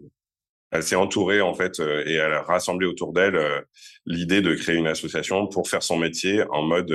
elle 0.70 0.82
s'est 0.82 0.96
entourée 0.96 1.40
en 1.40 1.54
fait 1.54 1.80
et 1.80 2.14
elle 2.14 2.32
a 2.32 2.42
rassemblé 2.42 2.86
autour 2.86 3.12
d'elle 3.12 3.64
l'idée 4.06 4.40
de 4.40 4.54
créer 4.54 4.76
une 4.76 4.86
association 4.86 5.48
pour 5.48 5.68
faire 5.68 5.82
son 5.82 5.98
métier 5.98 6.44
en 6.50 6.62
mode 6.62 6.94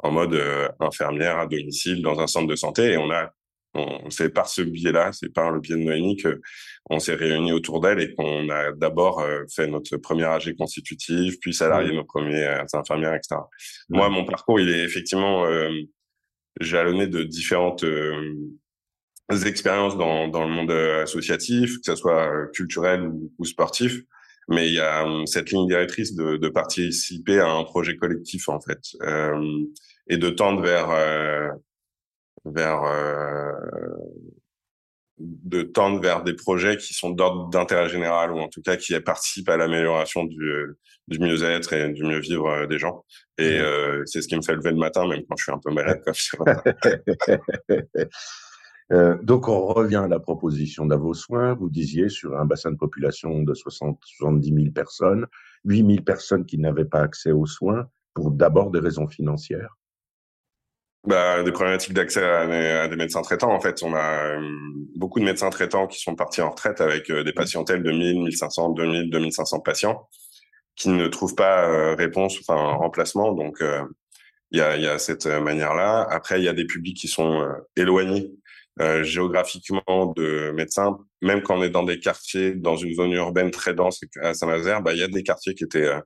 en 0.00 0.10
mode 0.10 0.38
infirmière 0.80 1.38
à 1.38 1.46
domicile 1.46 2.02
dans 2.02 2.20
un 2.20 2.26
centre 2.26 2.46
de 2.46 2.56
santé. 2.56 2.92
Et 2.92 2.98
on 2.98 3.10
a 3.10 3.32
c'est 4.10 4.30
par 4.32 4.48
ce 4.48 4.62
biais-là, 4.62 5.10
c'est 5.12 5.32
par 5.32 5.50
le 5.50 5.60
biais 5.60 5.76
de 5.76 5.82
Noémie 5.82 6.16
qu'on 6.16 6.98
s'est 6.98 7.14
réunis 7.14 7.52
autour 7.52 7.80
d'elle 7.80 8.00
et 8.00 8.14
qu'on 8.14 8.48
a 8.48 8.72
d'abord 8.72 9.20
euh, 9.20 9.42
fait 9.52 9.66
notre 9.66 9.96
premier 9.96 10.24
AG 10.24 10.54
constitutif, 10.56 11.38
puis 11.40 11.52
salarié 11.52 11.92
nos 11.92 12.04
premiers 12.04 12.44
euh, 12.44 12.64
infirmières, 12.72 13.14
etc. 13.14 13.36
Moi, 13.88 14.08
mon 14.10 14.24
parcours, 14.24 14.60
il 14.60 14.68
est 14.68 14.84
effectivement 14.84 15.46
euh, 15.46 15.70
jalonné 16.60 17.06
de 17.06 17.24
différentes 17.24 17.84
euh, 17.84 18.34
expériences 19.44 19.96
dans, 19.96 20.28
dans 20.28 20.44
le 20.44 20.50
monde 20.50 20.70
associatif, 20.70 21.76
que 21.78 21.86
ce 21.86 21.96
soit 21.96 22.48
culturel 22.52 23.02
ou, 23.02 23.32
ou 23.38 23.44
sportif. 23.44 24.02
Mais 24.48 24.68
il 24.68 24.74
y 24.74 24.80
a 24.80 25.06
cette 25.24 25.50
ligne 25.50 25.66
directrice 25.66 26.14
de, 26.14 26.36
de, 26.36 26.48
participer 26.50 27.38
à 27.40 27.48
un 27.48 27.64
projet 27.64 27.96
collectif, 27.96 28.50
en 28.50 28.60
fait, 28.60 28.78
et 30.06 30.18
de 30.18 30.28
tendre 30.28 30.60
vers 30.60 30.90
vers 32.44 32.82
de 35.18 35.62
tendre 35.62 36.00
vers 36.00 36.24
des 36.24 36.34
projets 36.34 36.76
qui 36.76 36.92
sont 36.92 37.10
d'ordre 37.10 37.48
d'intérêt 37.48 37.88
général 37.88 38.32
ou 38.32 38.38
en 38.38 38.48
tout 38.48 38.62
cas 38.62 38.76
qui 38.76 38.98
participent 39.00 39.48
à 39.48 39.56
l'amélioration 39.56 40.24
du, 40.24 40.76
du 41.08 41.18
mieux-être 41.20 41.72
et 41.72 41.92
du 41.92 42.02
mieux 42.02 42.18
vivre 42.18 42.48
euh, 42.48 42.66
des 42.66 42.78
gens. 42.78 43.04
Et 43.38 43.60
euh, 43.60 44.02
c'est 44.06 44.22
ce 44.22 44.28
qui 44.28 44.36
me 44.36 44.42
fait 44.42 44.54
lever 44.54 44.70
le 44.70 44.76
matin, 44.76 45.06
même 45.06 45.22
quand 45.28 45.36
je 45.36 45.44
suis 45.44 45.52
un 45.52 45.58
peu 45.58 45.72
malade. 45.72 46.02
euh, 48.92 49.16
donc 49.22 49.48
on 49.48 49.66
revient 49.66 50.02
à 50.04 50.08
la 50.08 50.18
proposition 50.18 50.86
d'Avos 50.86 51.14
Soins. 51.14 51.54
Vous 51.54 51.70
disiez 51.70 52.08
sur 52.08 52.36
un 52.36 52.44
bassin 52.44 52.72
de 52.72 52.76
population 52.76 53.42
de 53.42 53.54
60, 53.54 54.00
70 54.02 54.52
000 54.52 54.72
personnes, 54.72 55.26
8 55.64 55.86
000 55.86 56.02
personnes 56.02 56.44
qui 56.44 56.58
n'avaient 56.58 56.84
pas 56.84 57.02
accès 57.02 57.30
aux 57.30 57.46
soins 57.46 57.86
pour 58.14 58.32
d'abord 58.32 58.70
des 58.70 58.80
raisons 58.80 59.08
financières 59.08 59.76
bah, 61.06 61.42
des 61.42 61.52
problématiques 61.52 61.92
d'accès 61.92 62.24
à, 62.24 62.88
des 62.88 62.96
médecins 62.96 63.22
traitants. 63.22 63.52
En 63.52 63.60
fait, 63.60 63.82
on 63.82 63.94
a 63.94 64.38
euh, 64.38 64.48
beaucoup 64.96 65.20
de 65.20 65.24
médecins 65.24 65.50
traitants 65.50 65.86
qui 65.86 66.00
sont 66.00 66.16
partis 66.16 66.40
en 66.40 66.50
retraite 66.50 66.80
avec 66.80 67.10
euh, 67.10 67.22
des 67.24 67.32
patientèles 67.32 67.82
de 67.82 67.90
1000, 67.90 68.22
1500, 68.22 68.70
2000, 68.70 69.10
2500 69.10 69.60
patients 69.60 70.08
qui 70.76 70.88
ne 70.88 71.06
trouvent 71.06 71.34
pas 71.34 71.68
euh, 71.68 71.94
réponse, 71.94 72.38
enfin 72.40 72.56
remplacement. 72.76 73.32
Donc, 73.32 73.58
il 74.50 74.58
y, 74.58 74.62
a, 74.62 74.76
y, 74.76 74.86
a, 74.86 74.98
cette 74.98 75.26
manière-là. 75.26 76.06
Après, 76.10 76.40
il 76.40 76.44
y 76.44 76.48
a 76.48 76.52
des 76.52 76.66
publics 76.66 76.96
qui 76.96 77.08
sont 77.08 77.46
éloignés 77.76 78.32
géographiquement 79.02 80.12
de 80.16 80.50
médecins, 80.50 80.98
même 81.22 81.42
quand 81.42 81.58
on 81.58 81.62
est 81.62 81.70
dans 81.70 81.84
des 81.84 82.00
quartiers, 82.00 82.54
dans 82.54 82.76
une 82.76 82.94
zone 82.94 83.12
urbaine 83.12 83.50
très 83.50 83.72
dense 83.72 84.00
à 84.20 84.34
Saint-Nazaire, 84.34 84.82
bah, 84.82 84.92
il 84.92 84.98
y 84.98 85.02
a 85.02 85.08
des 85.08 85.22
quartiers 85.22 85.54
qui 85.54 85.64
étaient 85.64 85.86
euh, 85.86 86.00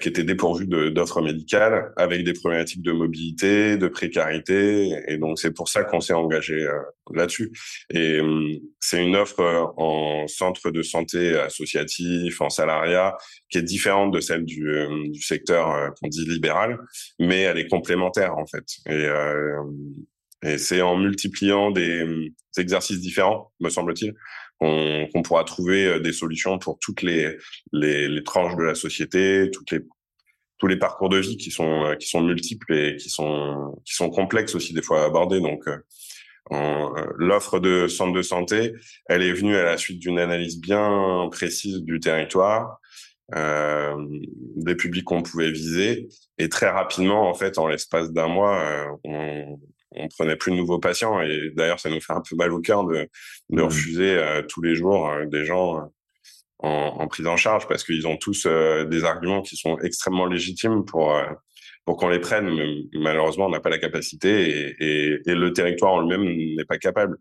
qui 0.00 0.08
étaient 0.08 0.24
dépourvus 0.24 0.66
d'offres 0.66 1.22
médicales, 1.22 1.92
avec 1.96 2.24
des 2.24 2.32
problématiques 2.32 2.82
de 2.82 2.90
mobilité, 2.90 3.76
de 3.76 3.86
précarité. 3.86 4.92
Et 5.06 5.18
donc, 5.18 5.38
c'est 5.38 5.52
pour 5.52 5.68
ça 5.68 5.84
qu'on 5.84 6.00
s'est 6.00 6.14
engagé 6.14 6.64
euh, 6.64 6.80
là-dessus. 7.14 7.52
Et 7.90 8.20
hum, 8.20 8.58
c'est 8.80 9.04
une 9.04 9.14
offre 9.14 9.40
euh, 9.40 9.64
en 9.76 10.26
centre 10.26 10.70
de 10.70 10.82
santé 10.82 11.38
associatif, 11.38 12.40
en 12.40 12.50
salariat, 12.50 13.16
qui 13.50 13.58
est 13.58 13.62
différente 13.62 14.12
de 14.12 14.20
celle 14.20 14.44
du, 14.44 14.68
du 15.10 15.22
secteur 15.22 15.94
qu'on 15.94 16.08
dit 16.08 16.24
libéral, 16.24 16.78
mais 17.20 17.42
elle 17.42 17.58
est 17.58 17.68
complémentaire, 17.68 18.36
en 18.36 18.46
fait. 18.46 18.64
Et, 18.86 19.06
et 20.42 20.58
c'est 20.58 20.82
en 20.82 20.96
multipliant 20.96 21.70
des, 21.70 22.04
des 22.04 22.62
exercices 22.62 23.00
différents, 23.00 23.52
me 23.60 23.70
semble-t-il, 23.70 24.14
qu'on 24.58 25.22
pourra 25.22 25.44
trouver 25.44 25.86
euh, 25.86 26.00
des 26.00 26.12
solutions 26.12 26.58
pour 26.58 26.78
toutes 26.78 27.02
les, 27.02 27.36
les, 27.72 28.08
les, 28.08 28.22
tranches 28.24 28.56
de 28.56 28.62
la 28.62 28.74
société, 28.74 29.50
toutes 29.52 29.70
les, 29.70 29.80
tous 30.58 30.66
les 30.66 30.76
parcours 30.76 31.08
de 31.08 31.18
vie 31.18 31.36
qui 31.36 31.50
sont, 31.50 31.84
euh, 31.84 31.94
qui 31.94 32.08
sont 32.08 32.20
multiples 32.20 32.74
et 32.74 32.96
qui 32.96 33.08
sont, 33.08 33.80
qui 33.84 33.94
sont 33.94 34.10
complexes 34.10 34.54
aussi 34.54 34.74
des 34.74 34.82
fois 34.82 35.02
à 35.02 35.06
aborder. 35.06 35.40
Donc, 35.40 35.64
euh, 35.68 37.12
l'offre 37.16 37.60
de 37.60 37.88
centre 37.88 38.12
de 38.12 38.22
santé, 38.22 38.74
elle 39.08 39.22
est 39.22 39.32
venue 39.32 39.56
à 39.56 39.64
la 39.64 39.76
suite 39.76 40.00
d'une 40.00 40.18
analyse 40.18 40.60
bien 40.60 41.28
précise 41.30 41.82
du 41.82 42.00
territoire, 42.00 42.80
euh, 43.34 43.94
des 44.56 44.74
publics 44.74 45.04
qu'on 45.04 45.22
pouvait 45.22 45.50
viser, 45.50 46.08
et 46.38 46.48
très 46.48 46.70
rapidement, 46.70 47.28
en 47.28 47.34
fait, 47.34 47.58
en 47.58 47.66
l'espace 47.66 48.10
d'un 48.12 48.28
mois, 48.28 48.96
on, 49.04 49.60
on 49.92 50.08
prenait 50.08 50.36
plus 50.36 50.52
de 50.52 50.56
nouveaux 50.56 50.78
patients 50.78 51.20
et 51.20 51.50
d'ailleurs 51.54 51.80
ça 51.80 51.90
nous 51.90 52.00
fait 52.00 52.12
un 52.12 52.22
peu 52.28 52.36
mal 52.36 52.52
au 52.52 52.60
cœur 52.60 52.84
de, 52.84 53.08
de 53.50 53.62
mmh. 53.62 53.64
refuser 53.64 54.10
euh, 54.16 54.42
tous 54.42 54.62
les 54.62 54.74
jours 54.74 55.08
euh, 55.08 55.26
des 55.26 55.44
gens 55.44 55.78
euh, 55.78 55.82
en, 56.58 56.96
en, 57.00 57.08
prise 57.08 57.26
en 57.26 57.36
charge 57.36 57.66
parce 57.68 57.84
qu'ils 57.84 58.06
ont 58.06 58.16
tous 58.16 58.46
des 58.46 59.04
arguments 59.04 59.42
qui 59.42 59.56
sont 59.56 59.78
extrêmement 59.78 60.26
légitimes 60.26 60.84
pour 60.84 61.16
pour 61.84 61.96
qu'on 61.96 62.08
les 62.08 62.18
prenne. 62.18 62.52
Mais 62.52 62.98
malheureusement, 62.98 63.46
on 63.46 63.50
n'a 63.50 63.60
pas 63.60 63.70
la 63.70 63.78
capacité 63.78 64.50
et, 64.50 64.76
et, 64.80 65.18
et 65.24 65.34
le 65.36 65.52
territoire 65.52 65.92
en 65.92 66.00
lui-même 66.00 66.24
n'est 66.56 66.64
pas 66.64 66.78
capable. 66.78 67.16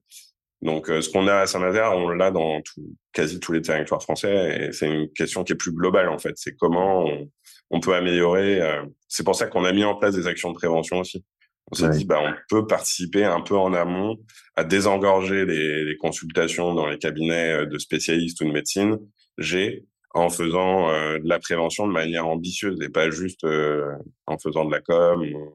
Donc, 0.64 0.88
ce 0.88 1.08
qu'on 1.12 1.28
a 1.28 1.36
à 1.36 1.46
Saint-Nazaire, 1.46 1.94
on 1.96 2.10
l'a 2.10 2.32
dans 2.32 2.62
tout, 2.62 2.82
quasi 3.14 3.40
tous 3.40 3.52
les 3.52 3.62
territoires 3.62 4.02
français. 4.02 4.70
Et 4.70 4.72
c'est 4.72 4.88
une 4.88 5.08
question 5.14 5.44
qui 5.44 5.54
est 5.54 5.56
plus 5.56 5.72
globale, 5.72 6.10
en 6.10 6.18
fait. 6.18 6.34
C'est 6.36 6.56
comment 6.56 7.06
on, 7.06 7.30
on, 7.70 7.80
peut 7.80 7.94
améliorer. 7.94 8.60
c'est 9.08 9.24
pour 9.24 9.36
ça 9.36 9.46
qu'on 9.46 9.66
a 9.66 9.72
mis 9.72 9.84
en 9.84 9.94
place 9.94 10.16
des 10.16 10.26
actions 10.26 10.50
de 10.50 10.56
prévention 10.56 10.98
aussi. 10.98 11.24
On 11.72 11.76
s'est 11.76 11.90
dit, 11.90 12.06
bah, 12.06 12.22
on 12.22 12.34
peut 12.50 12.66
participer 12.66 13.26
un 13.26 13.42
peu 13.42 13.58
en 13.58 13.74
amont 13.74 14.18
à 14.56 14.64
désengorger 14.64 15.46
les, 15.46 15.84
les, 15.84 15.98
consultations 15.98 16.74
dans 16.74 16.88
les 16.88 16.98
cabinets 16.98 17.62
euh, 17.62 17.66
de 17.66 17.78
spécialistes 17.78 18.40
ou 18.42 18.46
de 18.46 18.52
médecine 18.52 18.98
G 19.38 19.86
en 20.14 20.30
faisant 20.30 20.90
euh, 20.90 21.20
de 21.20 21.28
la 21.28 21.40
prévention 21.40 21.86
de 21.86 21.92
manière 21.92 22.26
ambitieuse 22.26 22.82
et 22.82 22.90
pas 22.90 23.10
juste 23.10 23.44
euh, 23.44 23.92
en 24.28 24.38
faisant 24.38 24.64
de 24.64 24.72
la 24.72 24.80
com 24.80 25.22
ou 25.22 25.54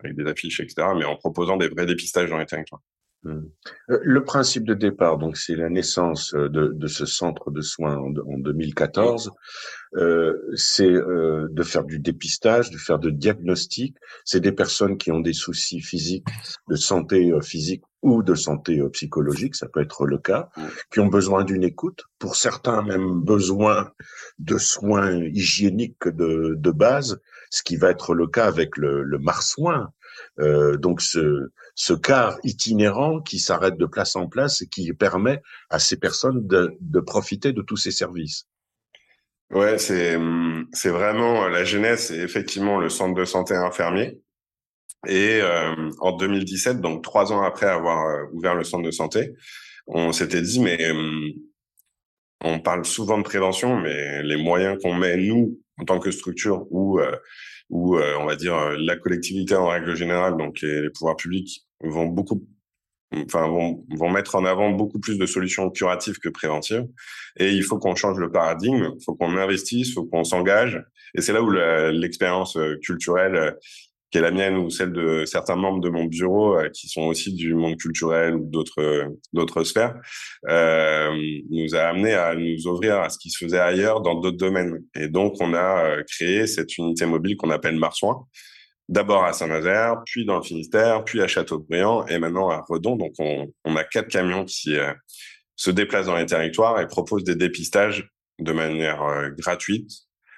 avec 0.00 0.16
des 0.16 0.28
affiches, 0.28 0.60
etc., 0.60 0.88
mais 0.96 1.04
en 1.04 1.16
proposant 1.16 1.56
des 1.56 1.68
vrais 1.68 1.86
dépistages 1.86 2.28
dans 2.28 2.38
les 2.38 2.46
territoires. 2.46 2.82
Mmh. 3.24 3.40
Le 3.86 4.24
principe 4.24 4.64
de 4.64 4.74
départ, 4.74 5.16
donc 5.16 5.36
c'est 5.36 5.54
la 5.54 5.68
naissance 5.68 6.34
de, 6.34 6.48
de, 6.48 6.86
ce 6.88 7.06
centre 7.06 7.52
de 7.52 7.60
soins 7.60 7.96
en, 7.96 8.08
en 8.08 8.38
2014. 8.38 9.30
Euh, 9.94 10.36
c'est 10.56 10.90
euh, 10.90 11.46
de 11.50 11.62
faire 11.62 11.84
du 11.84 12.00
dépistage, 12.00 12.70
de 12.70 12.78
faire 12.78 12.98
de 12.98 13.10
diagnostic. 13.10 13.96
C'est 14.24 14.40
des 14.40 14.50
personnes 14.50 14.98
qui 14.98 15.12
ont 15.12 15.20
des 15.20 15.34
soucis 15.34 15.80
physiques, 15.80 16.26
de 16.68 16.76
santé 16.76 17.30
euh, 17.30 17.40
physique 17.40 17.84
ou 18.02 18.24
de 18.24 18.34
santé 18.34 18.80
euh, 18.80 18.88
psychologique, 18.88 19.54
ça 19.54 19.68
peut 19.68 19.80
être 19.80 20.06
le 20.06 20.18
cas, 20.18 20.48
qui 20.90 20.98
ont 20.98 21.06
besoin 21.06 21.44
d'une 21.44 21.62
écoute. 21.62 22.04
Pour 22.18 22.34
certains, 22.34 22.82
même 22.82 23.20
besoin 23.20 23.92
de 24.38 24.58
soins 24.58 25.12
hygiéniques 25.12 26.08
de, 26.08 26.54
de 26.56 26.70
base, 26.70 27.20
ce 27.50 27.62
qui 27.62 27.76
va 27.76 27.90
être 27.90 28.14
le 28.14 28.26
cas 28.26 28.46
avec 28.46 28.76
le, 28.76 29.02
le 29.02 29.18
marsouin. 29.18 29.92
Euh, 30.40 30.76
donc 30.76 31.00
ce, 31.00 31.50
ce 31.74 31.92
car 31.92 32.38
itinérant 32.44 33.20
qui 33.20 33.38
s'arrête 33.38 33.76
de 33.76 33.86
place 33.86 34.16
en 34.16 34.28
place 34.28 34.62
et 34.62 34.66
qui 34.68 34.92
permet 34.92 35.40
à 35.70 35.78
ces 35.78 35.96
personnes 35.96 36.46
de, 36.46 37.00
profiter 37.00 37.52
de 37.52 37.62
tous 37.62 37.76
ces 37.76 37.90
services. 37.90 38.46
Ouais, 39.50 39.78
c'est 39.78 40.18
c'est 40.72 40.88
vraiment 40.88 41.46
la 41.48 41.64
jeunesse 41.64 42.10
et 42.10 42.20
effectivement 42.20 42.78
le 42.78 42.88
centre 42.88 43.14
de 43.14 43.24
santé 43.24 43.54
infirmier. 43.54 44.18
Et 45.06 45.40
euh, 45.42 45.90
en 46.00 46.12
2017, 46.12 46.80
donc 46.80 47.02
trois 47.02 47.32
ans 47.32 47.42
après 47.42 47.66
avoir 47.66 48.06
euh, 48.06 48.24
ouvert 48.32 48.54
le 48.54 48.64
centre 48.64 48.84
de 48.84 48.90
santé, 48.90 49.34
on 49.86 50.12
s'était 50.12 50.40
dit 50.40 50.60
mais 50.60 50.78
on 52.42 52.60
parle 52.60 52.84
souvent 52.84 53.18
de 53.18 53.22
prévention, 53.22 53.78
mais 53.78 54.22
les 54.22 54.36
moyens 54.36 54.78
qu'on 54.82 54.94
met 54.94 55.16
nous 55.16 55.58
en 55.78 55.84
tant 55.84 55.98
que 55.98 56.10
structure 56.10 56.66
ou 56.70 56.98
euh, 56.98 57.16
ou 57.72 57.96
on 57.96 58.26
va 58.26 58.36
dire 58.36 58.54
la 58.78 58.96
collectivité 58.96 59.56
en 59.56 59.66
règle 59.66 59.96
générale, 59.96 60.36
donc 60.36 60.60
les 60.62 60.90
pouvoirs 60.90 61.16
publics 61.16 61.66
vont 61.82 62.06
beaucoup 62.06 62.46
enfin, 63.26 63.48
vont, 63.48 63.84
vont 63.90 64.10
mettre 64.10 64.34
en 64.34 64.44
avant 64.44 64.70
beaucoup 64.70 64.98
plus 64.98 65.18
de 65.18 65.26
solutions 65.26 65.70
curatives 65.70 66.18
que 66.18 66.28
préventives. 66.28 66.86
Et 67.36 67.50
il 67.50 67.62
faut 67.62 67.78
qu'on 67.78 67.94
change 67.94 68.18
le 68.18 68.30
paradigme, 68.30 68.92
il 68.98 69.04
faut 69.04 69.14
qu'on 69.14 69.36
investisse, 69.36 69.88
il 69.88 69.92
faut 69.92 70.04
qu'on 70.04 70.24
s'engage. 70.24 70.82
Et 71.14 71.20
c'est 71.20 71.32
là 71.32 71.42
où 71.42 71.50
l'expérience 71.50 72.56
euh, 72.56 72.76
culturelle, 72.82 73.36
euh, 73.36 73.52
qui 74.12 74.18
est 74.18 74.20
la 74.20 74.30
mienne 74.30 74.56
ou 74.58 74.70
celle 74.70 74.92
de 74.92 75.24
certains 75.24 75.56
membres 75.56 75.80
de 75.80 75.88
mon 75.88 76.04
bureau, 76.04 76.58
euh, 76.58 76.68
qui 76.68 76.86
sont 76.86 77.02
aussi 77.02 77.32
du 77.32 77.54
monde 77.54 77.76
culturel 77.76 78.34
ou 78.36 78.44
d'autres 78.44 79.06
d'autres 79.32 79.64
sphères, 79.64 79.96
euh, 80.48 81.10
nous 81.50 81.74
a 81.74 81.80
amené 81.80 82.12
à 82.12 82.34
nous 82.34 82.66
ouvrir 82.68 83.00
à 83.00 83.08
ce 83.08 83.18
qui 83.18 83.30
se 83.30 83.44
faisait 83.44 83.58
ailleurs 83.58 84.02
dans 84.02 84.14
d'autres 84.14 84.36
domaines. 84.36 84.84
Et 84.94 85.08
donc, 85.08 85.34
on 85.40 85.54
a 85.54 86.02
créé 86.04 86.46
cette 86.46 86.76
unité 86.78 87.06
mobile 87.06 87.36
qu'on 87.36 87.50
appelle 87.50 87.76
Marsouin, 87.76 88.26
d'abord 88.88 89.24
à 89.24 89.32
Saint-Nazaire, 89.32 90.02
puis 90.04 90.24
dans 90.26 90.36
le 90.36 90.42
Finistère, 90.42 91.04
puis 91.04 91.22
à 91.22 91.26
Châteaubriand 91.26 92.06
et 92.06 92.18
maintenant 92.18 92.50
à 92.50 92.62
Redon. 92.68 92.96
Donc, 92.96 93.12
on, 93.18 93.50
on 93.64 93.76
a 93.76 93.84
quatre 93.84 94.08
camions 94.08 94.44
qui 94.44 94.76
euh, 94.76 94.92
se 95.56 95.70
déplacent 95.70 96.06
dans 96.06 96.16
les 96.16 96.26
territoires 96.26 96.80
et 96.80 96.86
proposent 96.86 97.24
des 97.24 97.36
dépistages 97.36 98.08
de 98.38 98.52
manière 98.52 99.02
euh, 99.02 99.30
gratuite, 99.30 99.90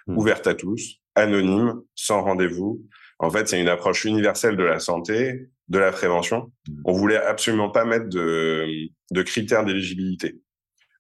mmh. 0.06 0.16
ouverte 0.16 0.46
à 0.46 0.54
tous, 0.54 1.00
anonyme, 1.14 1.80
sans 1.94 2.22
rendez-vous. 2.22 2.80
En 3.18 3.30
fait, 3.30 3.48
c'est 3.48 3.60
une 3.60 3.68
approche 3.68 4.04
universelle 4.04 4.56
de 4.56 4.64
la 4.64 4.80
santé, 4.80 5.48
de 5.68 5.78
la 5.78 5.92
prévention. 5.92 6.52
Mmh. 6.68 6.72
On 6.84 6.92
voulait 6.92 7.16
absolument 7.16 7.70
pas 7.70 7.84
mettre 7.84 8.08
de, 8.08 8.66
de 9.10 9.22
critères 9.22 9.64
d'éligibilité. 9.64 10.40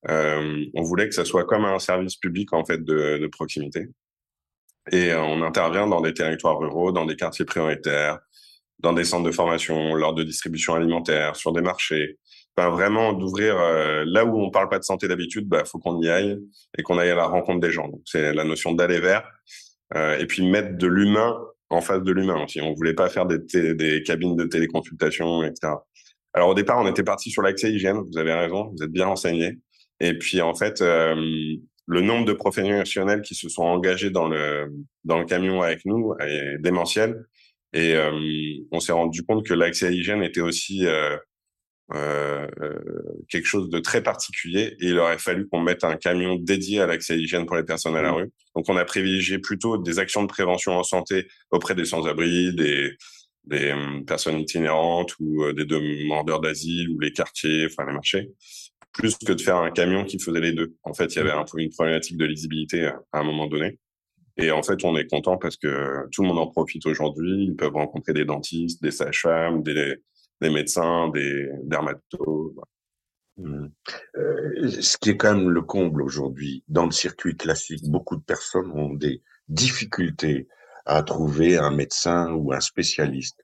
Euh, 0.08 0.64
on 0.74 0.82
voulait 0.82 1.08
que 1.08 1.14
ça 1.14 1.24
soit 1.24 1.44
comme 1.44 1.64
un 1.64 1.78
service 1.78 2.16
public 2.16 2.52
en 2.52 2.64
fait 2.64 2.84
de, 2.84 3.18
de 3.18 3.26
proximité. 3.26 3.88
Et 4.92 5.12
euh, 5.12 5.22
on 5.22 5.42
intervient 5.42 5.86
dans 5.86 6.02
des 6.02 6.12
territoires 6.12 6.58
ruraux, 6.58 6.92
dans 6.92 7.06
des 7.06 7.16
quartiers 7.16 7.46
prioritaires, 7.46 8.18
dans 8.80 8.92
des 8.92 9.04
centres 9.04 9.24
de 9.24 9.32
formation, 9.32 9.94
lors 9.94 10.14
de 10.14 10.22
distribution 10.22 10.74
alimentaire, 10.74 11.36
sur 11.36 11.52
des 11.52 11.62
marchés. 11.62 12.18
Enfin, 12.56 12.68
vraiment 12.70 13.14
d'ouvrir 13.14 13.58
euh, 13.58 14.04
là 14.06 14.24
où 14.24 14.40
on 14.40 14.50
parle 14.50 14.68
pas 14.68 14.78
de 14.78 14.84
santé 14.84 15.08
d'habitude, 15.08 15.48
bah 15.48 15.64
faut 15.64 15.78
qu'on 15.78 16.00
y 16.02 16.08
aille 16.08 16.38
et 16.76 16.82
qu'on 16.82 16.98
aille 16.98 17.10
à 17.10 17.14
la 17.14 17.26
rencontre 17.26 17.60
des 17.60 17.72
gens. 17.72 17.88
Donc 17.88 18.02
c'est 18.04 18.34
la 18.34 18.44
notion 18.44 18.72
d'aller 18.72 19.00
vers 19.00 19.28
et 20.18 20.26
puis 20.26 20.44
mettre 20.44 20.76
de 20.76 20.88
l'humain 20.88 21.38
en 21.74 21.80
face 21.80 22.02
de 22.02 22.12
l'humain 22.12 22.42
aussi. 22.44 22.60
On 22.60 22.72
voulait 22.74 22.94
pas 22.94 23.08
faire 23.08 23.26
des, 23.26 23.74
des 23.74 24.02
cabines 24.02 24.36
de 24.36 24.44
téléconsultation, 24.44 25.42
etc. 25.44 25.74
Alors 26.32 26.50
au 26.50 26.54
départ, 26.54 26.78
on 26.80 26.88
était 26.88 27.04
parti 27.04 27.30
sur 27.30 27.42
l'accès 27.42 27.72
hygiène. 27.72 27.98
Vous 28.10 28.18
avez 28.18 28.32
raison, 28.32 28.72
vous 28.76 28.84
êtes 28.84 28.90
bien 28.90 29.06
renseigné. 29.06 29.58
Et 30.00 30.14
puis 30.18 30.40
en 30.40 30.54
fait, 30.54 30.80
euh, 30.80 31.14
le 31.86 32.00
nombre 32.00 32.24
de 32.24 32.32
professionnels 32.32 33.22
qui 33.22 33.34
se 33.34 33.48
sont 33.48 33.62
engagés 33.62 34.10
dans 34.10 34.28
le 34.28 34.72
dans 35.04 35.18
le 35.18 35.26
camion 35.26 35.62
avec 35.62 35.84
nous 35.84 36.14
est 36.20 36.58
démentiel. 36.58 37.26
Et 37.72 37.96
on 38.70 38.78
s'est 38.78 38.92
rendu 38.92 39.24
compte 39.24 39.44
que 39.44 39.52
l'accès 39.52 39.88
à 39.88 39.90
l'hygiène 39.90 40.22
était 40.22 40.40
aussi 40.40 40.86
euh, 40.86 41.16
quelque 41.90 43.46
chose 43.46 43.68
de 43.68 43.78
très 43.78 44.02
particulier 44.02 44.76
et 44.80 44.86
il 44.86 44.98
aurait 44.98 45.18
fallu 45.18 45.46
qu'on 45.48 45.60
mette 45.60 45.84
un 45.84 45.96
camion 45.96 46.36
dédié 46.36 46.80
à 46.80 46.86
l'accès 46.86 47.12
à 47.12 47.16
l'hygiène 47.16 47.46
pour 47.46 47.56
les 47.56 47.64
personnes 47.64 47.96
à 47.96 48.02
la 48.02 48.12
mmh. 48.12 48.16
rue. 48.16 48.32
Donc 48.56 48.68
on 48.68 48.76
a 48.76 48.84
privilégié 48.84 49.38
plutôt 49.38 49.76
des 49.78 49.98
actions 49.98 50.22
de 50.22 50.28
prévention 50.28 50.72
en 50.72 50.82
santé 50.82 51.26
auprès 51.50 51.74
des 51.74 51.84
sans-abri, 51.84 52.54
des, 52.54 52.96
des 53.44 53.72
hum, 53.72 54.04
personnes 54.06 54.38
itinérantes 54.38 55.14
ou 55.20 55.44
euh, 55.44 55.52
des 55.52 55.66
demandeurs 55.66 56.40
d'asile 56.40 56.88
ou 56.90 56.98
les 57.00 57.12
quartiers, 57.12 57.66
enfin 57.66 57.86
les 57.86 57.92
marchés, 57.92 58.30
plus 58.92 59.16
que 59.16 59.32
de 59.32 59.40
faire 59.40 59.56
un 59.56 59.70
camion 59.70 60.04
qui 60.04 60.18
faisait 60.18 60.40
les 60.40 60.52
deux. 60.52 60.74
En 60.84 60.94
fait, 60.94 61.14
il 61.14 61.16
y 61.16 61.20
avait 61.20 61.34
mmh. 61.34 61.38
un 61.38 61.44
peu 61.44 61.60
une 61.60 61.70
problématique 61.70 62.16
de 62.16 62.24
lisibilité 62.24 62.86
à 62.86 63.18
un 63.18 63.24
moment 63.24 63.46
donné. 63.46 63.78
Et 64.36 64.50
en 64.50 64.62
fait, 64.62 64.84
on 64.84 64.96
est 64.96 65.08
content 65.08 65.36
parce 65.36 65.56
que 65.56 66.06
tout 66.10 66.22
le 66.22 66.28
monde 66.28 66.38
en 66.38 66.48
profite 66.48 66.86
aujourd'hui. 66.86 67.44
Ils 67.44 67.56
peuvent 67.56 67.74
rencontrer 67.74 68.12
des 68.12 68.24
dentistes, 68.24 68.82
des 68.82 68.90
sages-femmes, 68.90 69.62
des, 69.62 69.96
des 70.44 70.50
médecins, 70.50 71.08
des 71.08 71.48
dermatos. 71.64 72.54
Mmh. 73.36 73.66
Euh, 74.16 74.70
ce 74.80 74.96
qui 74.98 75.10
est 75.10 75.16
quand 75.16 75.34
même 75.34 75.50
le 75.50 75.62
comble 75.62 76.02
aujourd'hui, 76.02 76.62
dans 76.68 76.84
le 76.84 76.92
circuit 76.92 77.36
classique, 77.36 77.82
beaucoup 77.88 78.16
de 78.16 78.22
personnes 78.22 78.70
ont 78.72 78.94
des 78.94 79.22
difficultés 79.48 80.46
à 80.86 81.02
trouver 81.02 81.56
un 81.56 81.70
médecin 81.70 82.32
ou 82.32 82.52
un 82.52 82.60
spécialiste. 82.60 83.40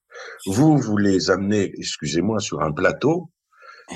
Vous, 0.47 0.77
vous 0.77 0.97
les 0.99 1.31
amenez, 1.31 1.73
excusez-moi, 1.77 2.39
sur 2.39 2.61
un 2.61 2.73
plateau 2.73 3.31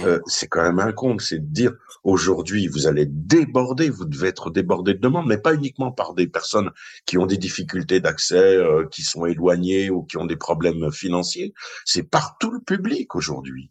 euh, 0.02 0.20
c'est 0.26 0.48
quand 0.48 0.62
même 0.62 0.80
un 0.80 0.92
compte, 0.92 1.20
c'est 1.20 1.38
de 1.38 1.52
dire 1.52 1.72
aujourd'hui 2.02 2.66
vous 2.66 2.86
allez 2.86 3.06
déborder, 3.06 3.90
vous 3.90 4.04
devez 4.04 4.28
être 4.28 4.50
débordé 4.50 4.94
de 4.94 4.98
demandes, 4.98 5.26
mais 5.26 5.38
pas 5.38 5.54
uniquement 5.54 5.92
par 5.92 6.14
des 6.14 6.26
personnes 6.26 6.70
qui 7.06 7.18
ont 7.18 7.26
des 7.26 7.36
difficultés 7.36 8.00
d'accès, 8.00 8.56
euh, 8.56 8.86
qui 8.90 9.02
sont 9.02 9.26
éloignées 9.26 9.90
ou 9.90 10.02
qui 10.02 10.16
ont 10.16 10.26
des 10.26 10.36
problèmes 10.36 10.90
financiers, 10.90 11.54
c'est 11.84 12.02
par 12.02 12.36
tout 12.38 12.50
le 12.50 12.60
public 12.60 13.14
aujourd'hui. 13.14 13.70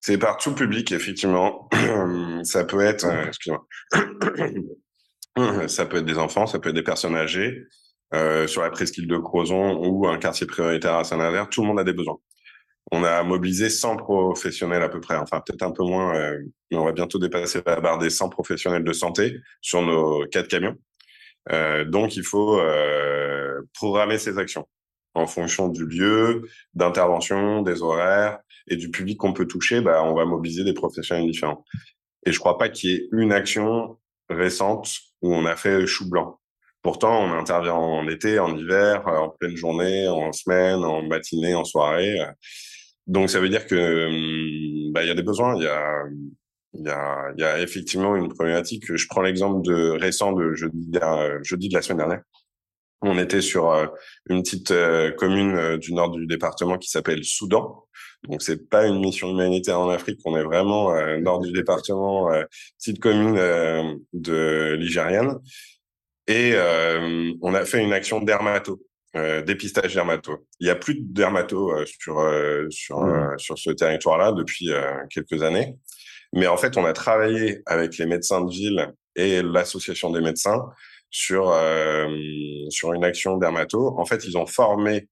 C'est 0.00 0.18
par 0.18 0.36
tout 0.36 0.50
le 0.50 0.56
public, 0.56 0.92
effectivement. 0.92 1.68
ça 2.44 2.64
peut 2.64 2.80
être, 2.80 3.06
euh, 3.06 3.26
excusez-moi, 3.26 3.66
ça 5.68 5.86
peut 5.86 5.96
être 5.96 6.04
des 6.04 6.18
enfants, 6.18 6.46
ça 6.46 6.58
peut 6.58 6.68
être 6.68 6.74
des 6.74 6.82
personnes 6.82 7.16
âgées. 7.16 7.66
sur 8.46 8.62
la 8.62 8.70
presqu'île 8.70 9.08
de 9.08 9.16
Crozon 9.16 9.84
ou 9.84 10.06
un 10.06 10.18
quartier 10.18 10.46
prioritaire 10.46 10.94
à 10.94 11.04
Saint-Nazaire, 11.04 11.48
tout 11.48 11.62
le 11.62 11.68
monde 11.68 11.80
a 11.80 11.84
des 11.84 11.94
besoins. 11.94 12.20
On 12.92 13.02
a 13.02 13.22
mobilisé 13.22 13.70
100 13.70 13.96
professionnels 13.96 14.82
à 14.82 14.88
peu 14.88 15.00
près, 15.00 15.16
enfin 15.16 15.40
peut-être 15.40 15.62
un 15.62 15.72
peu 15.72 15.82
moins, 15.82 16.14
euh, 16.16 16.38
mais 16.70 16.76
on 16.76 16.84
va 16.84 16.92
bientôt 16.92 17.18
dépasser 17.18 17.60
la 17.66 17.80
barre 17.80 17.98
des 17.98 18.10
100 18.10 18.28
professionnels 18.28 18.84
de 18.84 18.92
santé 18.92 19.40
sur 19.60 19.82
nos 19.82 20.26
quatre 20.26 20.48
camions. 20.48 20.76
Euh, 21.52 21.84
donc 21.84 22.16
il 22.16 22.24
faut 22.24 22.58
euh, 22.58 23.62
programmer 23.74 24.18
ces 24.18 24.38
actions 24.38 24.66
en 25.14 25.26
fonction 25.26 25.68
du 25.68 25.86
lieu 25.86 26.48
d'intervention, 26.74 27.62
des 27.62 27.82
horaires 27.82 28.38
et 28.68 28.76
du 28.76 28.90
public 28.90 29.18
qu'on 29.18 29.32
peut 29.32 29.46
toucher. 29.46 29.80
Bah, 29.80 30.02
on 30.04 30.14
va 30.14 30.24
mobiliser 30.24 30.64
des 30.64 30.74
professionnels 30.74 31.26
différents. 31.30 31.64
Et 32.26 32.32
je 32.32 32.38
crois 32.38 32.58
pas 32.58 32.68
qu'il 32.68 32.90
y 32.90 32.94
ait 32.94 33.08
une 33.12 33.32
action 33.32 33.98
récente 34.28 34.90
où 35.22 35.34
on 35.34 35.44
a 35.46 35.56
fait 35.56 35.86
chou 35.86 36.08
blanc. 36.08 36.40
Pourtant, 36.82 37.22
on 37.22 37.32
intervient 37.32 37.74
en 37.74 38.08
été, 38.08 38.38
en 38.38 38.56
hiver, 38.56 39.06
en 39.06 39.30
pleine 39.30 39.56
journée, 39.56 40.08
en 40.08 40.32
semaine, 40.32 40.84
en 40.84 41.02
matinée, 41.02 41.54
en 41.54 41.64
soirée. 41.64 42.20
Donc 43.06 43.30
ça 43.30 43.40
veut 43.40 43.48
dire 43.48 43.66
que 43.66 44.86
hum, 44.86 44.92
bah, 44.92 45.02
il 45.02 45.08
y 45.08 45.10
a 45.10 45.14
des 45.14 45.22
besoins, 45.22 45.56
il 45.56 45.64
y 45.64 45.66
a 45.66 46.04
il 46.76 46.82
y 46.84 46.88
a, 46.88 47.32
y 47.38 47.44
a 47.44 47.60
effectivement 47.60 48.16
une 48.16 48.28
problématique. 48.28 48.94
Je 48.94 49.06
prends 49.08 49.22
l'exemple 49.22 49.62
de 49.62 49.90
récent 49.90 50.32
de 50.32 50.54
jeudi, 50.54 50.90
jeudi 51.42 51.68
de 51.68 51.74
la 51.74 51.82
semaine 51.82 51.98
dernière. 51.98 52.22
On 53.06 53.18
était 53.18 53.42
sur 53.42 53.70
euh, 53.70 53.86
une 54.30 54.42
petite 54.42 54.70
euh, 54.70 55.12
commune 55.12 55.54
euh, 55.56 55.76
du 55.76 55.92
nord 55.92 56.10
du 56.10 56.26
département 56.26 56.78
qui 56.78 56.88
s'appelle 56.88 57.22
Soudan. 57.22 57.84
Donc 58.28 58.40
c'est 58.40 58.68
pas 58.70 58.86
une 58.86 58.98
mission 58.98 59.30
humanitaire 59.30 59.78
en 59.78 59.90
Afrique, 59.90 60.18
on 60.24 60.34
est 60.34 60.42
vraiment 60.42 60.94
nord 61.20 61.40
du 61.40 61.52
département, 61.52 62.30
petite 62.78 62.98
commune 62.98 63.34
de 64.14 64.76
ligérienne. 64.80 65.38
Et 66.26 66.54
on 67.42 67.52
a 67.52 67.66
fait 67.66 67.84
une 67.84 67.92
action 67.92 68.22
dermato. 68.22 68.80
Euh, 69.16 69.42
dépistage 69.42 69.94
dermato. 69.94 70.44
Il 70.58 70.66
y 70.66 70.70
a 70.70 70.74
plus 70.74 70.96
de 70.96 71.12
dermato 71.12 71.70
euh, 71.70 71.84
sur 71.86 72.18
euh, 72.18 72.66
sur 72.70 73.00
mmh. 73.00 73.38
sur 73.38 73.56
ce 73.56 73.70
territoire-là 73.70 74.32
depuis 74.32 74.70
quelques 75.08 75.42
années, 75.42 75.76
mais 76.32 76.48
en 76.48 76.56
fait, 76.56 76.76
on 76.76 76.84
a 76.84 76.92
travaillé 76.92 77.62
avec 77.66 77.96
les 77.98 78.06
médecins 78.06 78.40
de 78.40 78.50
ville 78.50 78.92
et 79.14 79.40
l'association 79.42 80.10
des 80.10 80.20
médecins 80.20 80.64
sur 81.10 81.54
sur 82.70 82.92
une 82.92 83.04
action 83.04 83.36
dermato. 83.36 83.94
En 83.98 84.04
fait, 84.04 84.24
ils 84.24 84.36
ont 84.36 84.46
formé 84.46 85.08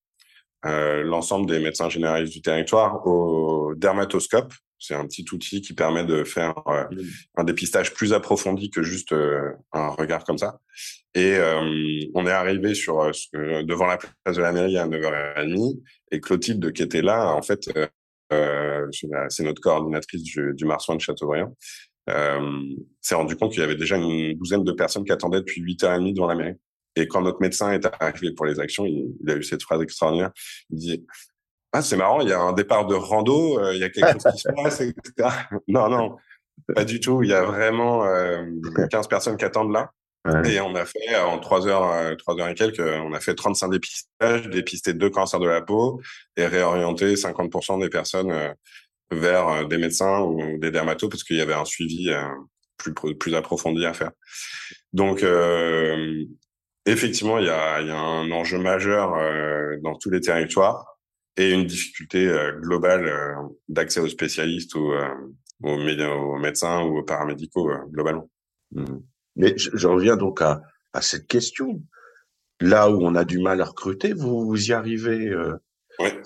l'ensemble 0.65 1.49
des 1.49 1.61
médecins 1.61 1.89
généralistes 1.89 2.33
du 2.33 2.43
territoire 2.43 3.07
au 3.07 3.75
dermatoscope. 3.77 4.53
C'est 4.83 4.95
un 4.95 5.07
petit 5.07 5.25
outil 5.33 5.61
qui 5.63 5.75
permet 5.75 6.05
de 6.05 6.25
faire 6.25 6.55
mmh. 6.67 6.97
un 7.37 7.45
dépistage 7.45 7.95
plus 7.95 8.13
approfondi 8.13 8.71
que 8.71 8.83
juste 8.83 9.15
un 9.73 9.89
regard 9.89 10.25
comme 10.25 10.39
ça. 10.39 10.59
Et 11.15 11.35
euh, 11.37 12.01
on 12.15 12.27
est 12.27 12.33
arrivé 12.33 12.75
sur 12.75 13.01
euh, 13.03 13.63
devant 13.63 13.87
la 13.87 13.99
place 13.99 14.37
de 14.37 14.43
la 14.43 14.53
mairie 14.53 14.79
à 14.79 14.87
9h30 14.87 15.79
et 16.11 16.21
Clotilde 16.21 16.73
qui 16.73 16.83
était 16.83 17.03
là, 17.03 17.35
en 17.35 17.43
fait, 17.43 17.69
euh, 18.33 18.89
c'est 19.29 19.45
notre 19.45 19.61
coordinatrice 19.61 20.23
du, 20.23 20.53
du 20.55 20.65
Marsouin 20.65 20.97
de 20.97 21.01
Châteaubriand, 21.01 21.55
euh, 22.09 22.61
s'est 23.01 23.15
rendu 23.15 23.37
compte 23.37 23.53
qu'il 23.53 23.61
y 23.61 23.65
avait 23.65 23.77
déjà 23.77 23.97
une 23.97 24.33
douzaine 24.35 24.65
de 24.65 24.73
personnes 24.73 25.05
qui 25.05 25.13
attendaient 25.13 25.41
depuis 25.41 25.63
8h30 25.63 26.15
devant 26.15 26.29
la 26.29 26.35
mairie. 26.35 26.57
Et 26.97 27.07
quand 27.07 27.23
notre 27.23 27.41
médecin 27.41 27.73
est 27.73 27.87
arrivé 28.01 28.33
pour 28.33 28.47
les 28.47 28.59
actions, 28.59 28.85
il, 28.87 29.15
il 29.23 29.31
a 29.31 29.37
eu 29.37 29.43
cette 29.43 29.63
phrase 29.63 29.83
extraordinaire. 29.83 30.31
Il 30.71 30.79
dit 30.79 31.07
ah 31.73 31.83
c'est 31.83 31.97
marrant, 31.97 32.21
il 32.21 32.29
y 32.29 32.33
a 32.33 32.41
un 32.41 32.53
départ 32.53 32.87
de 32.87 32.95
rando, 32.95 33.71
il 33.73 33.79
y 33.79 33.85
a 33.85 33.91
quelque 33.91 34.13
chose 34.13 34.33
qui 34.33 34.39
se 34.39 34.49
passe, 34.63 34.81
etc. 34.81 35.29
Non 35.69 35.89
non, 35.89 36.17
pas 36.75 36.85
du 36.85 37.01
tout. 37.01 37.23
Il 37.23 37.31
y 37.31 37.35
a 37.35 37.43
vraiment 37.43 38.05
euh, 38.05 38.45
15 38.91 39.09
personnes 39.09 39.37
qui 39.37 39.45
attendent 39.45 39.73
là. 39.73 39.91
Et 40.45 40.61
on 40.61 40.75
a 40.77 40.85
fait, 40.85 41.17
en 41.17 41.41
trois 41.41 41.67
heures, 41.67 41.91
euh, 41.91 42.15
trois 42.15 42.39
heures 42.39 42.49
et 42.49 42.55
quelques, 42.55 42.79
on 42.79 43.13
a 43.13 43.19
fait 43.19 43.35
35 43.35 43.71
dépistages, 43.71 44.49
dépisté 44.49 44.95
deux 44.95 45.11
cancers 45.11 45.41
de 45.41 45.49
la 45.49 45.63
peau 45.63 46.01
et 46.37 46.47
réorienté 46.47 47.15
50% 47.15 47.81
des 47.81 47.89
personnes 47.89 48.31
euh, 48.31 48.53
vers 49.11 49.49
euh, 49.49 49.65
des 49.65 49.79
médecins 49.79 50.21
ou 50.21 50.59
des 50.59 50.71
dermatos 50.71 51.11
parce 51.11 51.25
qu'il 51.25 51.37
y 51.37 51.41
avait 51.41 51.55
un 51.55 51.65
suivi 51.65 52.13
plus, 52.77 52.95
plus 53.17 53.35
approfondi 53.35 53.85
à 53.85 53.95
faire. 53.95 54.13
Donc, 54.93 55.25
effectivement, 56.87 57.39
il 57.39 57.47
y 57.47 57.51
a, 57.51 57.81
il 57.81 57.89
y 57.89 57.91
a 57.91 57.99
un 57.99 58.31
enjeu 58.31 58.59
majeur 58.59 59.17
dans 59.83 59.97
tous 59.97 60.11
les 60.11 60.21
territoires 60.21 60.99
et 61.37 61.53
une 61.53 61.67
difficulté 61.67 62.31
globale 62.61 63.11
d'accès 63.69 64.01
aux 64.01 64.09
spécialistes 64.09 64.75
ou 64.75 64.93
aux, 65.63 65.71
aux, 65.71 66.39
médecins 66.39 66.83
ou 66.83 66.99
aux 66.99 67.03
paramédicaux 67.03 67.71
globalement. 67.91 68.29
Mmh. 68.73 68.99
Mais 69.37 69.55
je, 69.57 69.87
reviens 69.87 70.17
donc 70.17 70.43
à, 70.43 70.63
à, 70.93 71.01
cette 71.01 71.27
question. 71.27 71.83
Là 72.61 72.91
où 72.91 73.03
on 73.03 73.15
a 73.15 73.25
du 73.25 73.39
mal 73.39 73.61
à 73.61 73.65
recruter, 73.65 74.13
vous, 74.13 74.45
vous 74.45 74.71
y 74.71 74.73
arrivez. 74.73 75.29
Euh, 75.29 75.57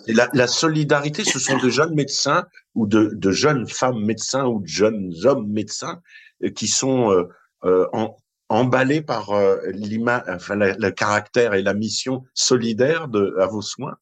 la, 0.08 0.28
la, 0.32 0.46
solidarité, 0.46 1.24
ce 1.24 1.38
sont 1.38 1.58
de 1.58 1.68
jeunes 1.68 1.94
médecins 1.94 2.44
ou 2.74 2.86
de, 2.86 3.10
de, 3.14 3.30
jeunes 3.30 3.68
femmes 3.68 4.04
médecins 4.04 4.46
ou 4.46 4.60
de 4.60 4.66
jeunes 4.66 5.12
hommes 5.24 5.48
médecins 5.48 6.00
euh, 6.44 6.50
qui 6.50 6.68
sont 6.68 7.10
euh, 7.10 7.28
euh 7.64 7.86
en, 7.92 8.16
emballés 8.48 9.02
par 9.02 9.30
euh, 9.30 9.56
l'image, 9.72 10.22
enfin, 10.28 10.54
le 10.56 10.90
caractère 10.90 11.54
et 11.54 11.62
la 11.62 11.74
mission 11.74 12.24
solidaire 12.32 13.08
de, 13.08 13.34
à 13.40 13.46
vos 13.46 13.62
soins? 13.62 13.96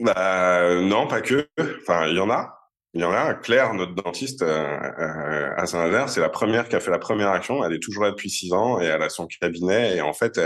Bah, 0.00 0.80
non, 0.80 1.06
pas 1.06 1.20
que. 1.20 1.48
Enfin, 1.58 2.06
il 2.08 2.16
y 2.16 2.20
en 2.20 2.30
a. 2.30 2.56
Il 2.96 3.02
y 3.02 3.04
en 3.04 3.12
a, 3.12 3.34
Claire, 3.34 3.74
notre 3.74 3.94
dentiste 3.94 4.40
euh, 4.40 4.46
euh, 4.48 5.50
à 5.54 5.66
Saint-Nazaire, 5.66 6.08
c'est 6.08 6.22
la 6.22 6.30
première 6.30 6.66
qui 6.66 6.76
a 6.76 6.80
fait 6.80 6.90
la 6.90 6.98
première 6.98 7.28
action. 7.28 7.62
Elle 7.62 7.74
est 7.74 7.82
toujours 7.82 8.04
là 8.04 8.10
depuis 8.10 8.30
six 8.30 8.54
ans 8.54 8.80
et 8.80 8.86
elle 8.86 9.02
a 9.02 9.10
son 9.10 9.26
cabinet 9.26 9.96
et 9.96 10.00
en 10.00 10.14
fait, 10.14 10.40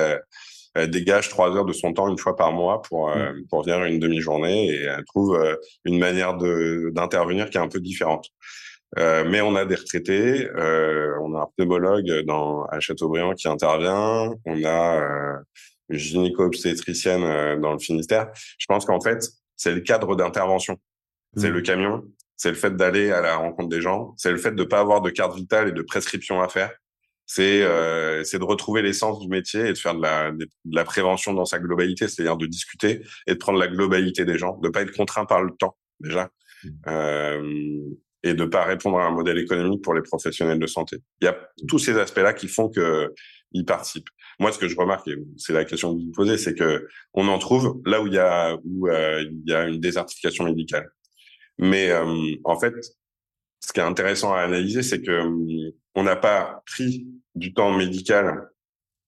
elle, 0.75 0.91
dégage 0.91 1.29
trois 1.29 1.55
heures 1.57 1.65
de 1.65 1.73
son 1.73 1.93
temps 1.93 2.09
une 2.09 2.19
fois 2.19 2.35
par 2.35 2.51
mois 2.51 2.83
pour 2.83 3.11
euh, 3.11 3.33
mm. 3.33 3.47
pour 3.49 3.63
venir 3.63 3.85
une 3.85 4.01
demi-journée 4.01 4.67
et 4.67 4.83
elle 4.83 5.05
trouve 5.05 5.41
une 5.85 6.01
manière 6.01 6.37
d'intervenir 6.93 7.51
qui 7.51 7.59
est 7.59 7.61
un 7.61 7.69
peu 7.69 7.79
différente. 7.79 8.29
mais 8.97 9.41
on 9.41 9.55
a 9.55 9.65
des 9.65 9.77
retraités, 9.77 10.49
on 10.57 11.35
a 11.37 11.43
un 11.43 11.49
pneumologue 11.57 12.25
dans 12.27 12.65
à 12.65 12.81
Châteaubriand 12.81 13.35
qui 13.35 13.47
intervient, 13.47 14.35
on 14.45 14.65
a 14.65 15.41
une 15.89 15.99
gynéco-obstétricienne 15.99 17.61
dans 17.61 17.73
le 17.75 17.79
Finistère. 17.79 18.33
Je 18.59 18.67
pense 18.67 18.85
qu'en 18.87 19.01
fait, 19.01 19.25
c'est 19.61 19.75
le 19.75 19.81
cadre 19.83 20.17
d'intervention. 20.17 20.81
C'est 21.37 21.51
mm. 21.51 21.53
le 21.53 21.61
camion, 21.61 22.05
c'est 22.37 22.49
le 22.49 22.55
fait 22.57 22.75
d'aller 22.75 23.11
à 23.11 23.21
la 23.21 23.37
rencontre 23.37 23.69
des 23.69 23.83
gens, 23.83 24.15
c'est 24.17 24.31
le 24.31 24.39
fait 24.39 24.53
de 24.53 24.65
pas 24.65 24.81
avoir 24.81 25.03
de 25.03 25.11
carte 25.11 25.37
vitale 25.37 25.69
et 25.69 25.73
de 25.73 25.83
prescription 25.83 26.41
à 26.41 26.49
faire. 26.49 26.73
C'est 27.27 27.63
euh, 27.63 28.25
c'est 28.25 28.39
de 28.39 28.45
retrouver 28.45 28.81
l'essence 28.81 29.21
du 29.21 29.29
métier 29.29 29.67
et 29.67 29.73
de 29.75 29.79
faire 29.79 29.95
de 29.95 30.01
la, 30.01 30.33
de 30.33 30.49
la 30.65 30.85
prévention 30.85 31.35
dans 31.35 31.45
sa 31.45 31.59
globalité, 31.59 32.09
c'est-à-dire 32.09 32.39
de 32.39 32.47
discuter 32.47 33.03
et 33.27 33.35
de 33.35 33.39
prendre 33.39 33.59
la 33.59 33.69
globalité 33.69 34.25
des 34.25 34.39
gens, 34.39 34.57
de 34.57 34.71
pas 34.71 34.81
être 34.81 34.97
contraint 34.97 35.27
par 35.27 35.43
le 35.43 35.53
temps 35.55 35.77
déjà, 36.01 36.31
mmh. 36.65 36.69
euh, 36.89 37.81
et 38.23 38.33
de 38.33 38.45
pas 38.47 38.65
répondre 38.65 38.99
à 38.99 39.05
un 39.05 39.11
modèle 39.11 39.39
économique 39.39 39.83
pour 39.83 39.93
les 39.93 40.03
professionnels 40.03 40.59
de 40.59 40.67
santé. 40.67 40.97
Il 41.21 41.27
y 41.27 41.29
a 41.29 41.37
tous 41.69 41.79
ces 41.79 41.99
aspects-là 41.99 42.33
qui 42.33 42.49
font 42.49 42.71
que 42.71 43.13
ils 43.53 43.67
participent. 43.67 44.09
Moi, 44.41 44.53
ce 44.53 44.59
que 44.59 44.67
je 44.67 44.77
remarque, 44.77 45.07
et 45.07 45.17
c'est 45.37 45.53
la 45.53 45.65
question 45.65 45.95
que 45.95 46.01
vous 46.01 46.07
me 46.07 46.13
posez, 46.13 46.39
c'est 46.39 46.55
que 46.55 46.89
on 47.13 47.29
en 47.29 47.39
trouve 47.39 47.81
là 47.85 48.01
où 48.01 48.07
il 48.07 48.15
y 48.15 48.19
a 48.19 48.57
où 48.65 48.89
il 48.89 49.43
y 49.47 49.53
a 49.53 49.69
une 49.69 49.79
désertification 49.79 50.45
médicale. 50.45 50.91
Mais 51.59 51.93
en 52.45 52.59
fait, 52.59 52.75
ce 53.61 53.73
qui 53.73 53.81
est 53.81 53.85
intéressant 53.85 54.33
à 54.33 54.41
analyser, 54.41 54.83
c'est 54.83 55.03
que 55.03 55.23
on 55.95 56.03
n'a 56.03 56.17
pas 56.17 56.63
pris 56.67 57.07
du 57.35 57.53
temps 57.53 57.71
médical 57.71 58.49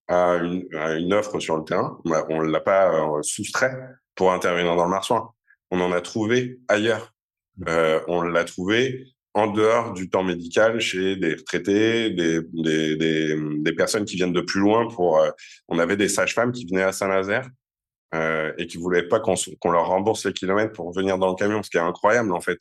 à 0.07 0.35
une, 0.35 0.67
à 0.75 0.93
une 0.93 1.13
offre 1.13 1.39
sur 1.39 1.57
le 1.57 1.63
terrain, 1.63 1.99
on 2.29 2.41
l'a 2.41 2.59
pas 2.59 3.21
soustrait 3.23 3.75
pour 4.15 4.31
intervenir 4.31 4.75
dans 4.75 4.85
le 4.85 4.91
marsouin. 4.91 5.31
On 5.71 5.81
en 5.81 5.91
a 5.91 6.01
trouvé 6.01 6.59
ailleurs. 6.67 7.13
Mmh. 7.57 7.63
Euh, 7.67 7.99
on 8.07 8.21
l'a 8.21 8.43
trouvé 8.43 9.05
en 9.33 9.47
dehors 9.47 9.93
du 9.93 10.09
temps 10.09 10.23
médical 10.23 10.79
chez 10.79 11.15
des 11.15 11.35
retraités, 11.35 12.11
des, 12.11 12.39
des, 12.53 12.95
des, 12.95 13.35
des 13.57 13.73
personnes 13.73 14.05
qui 14.05 14.15
viennent 14.15 14.33
de 14.33 14.41
plus 14.41 14.59
loin. 14.59 14.87
Pour, 14.87 15.19
euh, 15.19 15.29
on 15.67 15.79
avait 15.79 15.97
des 15.97 16.07
sages-femmes 16.07 16.51
qui 16.51 16.65
venaient 16.67 16.83
à 16.83 16.91
Saint-Nazaire 16.91 17.49
euh, 18.13 18.51
et 18.57 18.67
qui 18.67 18.77
voulaient 18.77 19.07
pas 19.07 19.19
qu'on 19.19 19.35
qu'on 19.59 19.71
leur 19.71 19.87
rembourse 19.87 20.25
les 20.25 20.33
kilomètres 20.33 20.73
pour 20.73 20.93
venir 20.93 21.17
dans 21.17 21.29
le 21.29 21.35
camion, 21.35 21.63
ce 21.63 21.69
qui 21.69 21.77
est 21.77 21.81
incroyable 21.81 22.31
en 22.31 22.41
fait. 22.41 22.59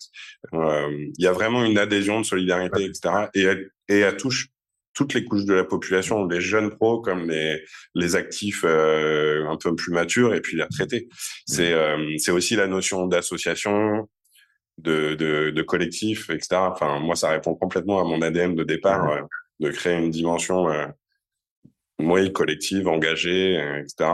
Euh, 0.54 1.08
il 1.18 1.22
y 1.22 1.26
a 1.26 1.32
vraiment 1.32 1.64
une 1.64 1.78
adhésion 1.78 2.20
de 2.20 2.24
solidarité, 2.24 2.84
etc. 2.84 3.26
Et, 3.34 3.46
et 3.88 3.98
elle 4.00 4.16
touche 4.16 4.48
toutes 4.94 5.14
les 5.14 5.24
couches 5.24 5.44
de 5.44 5.54
la 5.54 5.64
population, 5.64 6.26
les 6.26 6.40
jeunes 6.40 6.70
pros 6.70 7.00
comme 7.00 7.30
les, 7.30 7.62
les 7.94 8.16
actifs 8.16 8.64
euh, 8.64 9.46
un 9.48 9.56
peu 9.56 9.74
plus 9.74 9.92
matures 9.92 10.34
et 10.34 10.40
puis 10.40 10.56
les 10.56 10.64
retraités. 10.64 11.08
C'est 11.46 11.72
euh, 11.72 12.16
c'est 12.18 12.32
aussi 12.32 12.56
la 12.56 12.66
notion 12.66 13.06
d'association, 13.06 14.08
de, 14.78 15.14
de, 15.14 15.50
de, 15.50 15.62
collectif, 15.62 16.30
etc. 16.30 16.56
Enfin, 16.56 16.98
moi, 16.98 17.16
ça 17.16 17.30
répond 17.30 17.54
complètement 17.54 18.00
à 18.00 18.04
mon 18.04 18.22
ADN 18.22 18.54
de 18.54 18.64
départ, 18.64 19.08
euh, 19.10 19.22
de 19.60 19.70
créer 19.70 19.98
une 19.98 20.10
dimension, 20.10 20.68
euh, 20.68 20.86
collective, 22.32 22.88
engagée, 22.88 23.54
etc. 23.80 24.10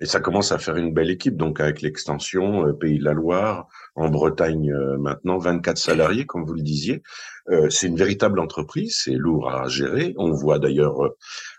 Et 0.00 0.06
ça 0.06 0.20
commence 0.20 0.52
à 0.52 0.58
faire 0.58 0.76
une 0.76 0.92
belle 0.92 1.10
équipe, 1.10 1.36
donc 1.36 1.60
avec 1.60 1.80
l'extension 1.80 2.66
euh, 2.66 2.72
Pays 2.72 2.98
de 2.98 3.04
la 3.04 3.14
Loire, 3.14 3.68
en 3.96 4.08
Bretagne 4.08 4.70
euh, 4.70 4.96
maintenant, 4.98 5.38
24 5.38 5.78
salariés, 5.78 6.26
comme 6.26 6.44
vous 6.44 6.54
le 6.54 6.62
disiez. 6.62 7.02
Euh, 7.48 7.70
c'est 7.70 7.86
une 7.86 7.96
véritable 7.96 8.38
entreprise, 8.40 9.00
c'est 9.04 9.12
lourd 9.12 9.50
à 9.50 9.68
gérer. 9.68 10.14
On 10.16 10.30
voit 10.30 10.58
d'ailleurs 10.58 11.14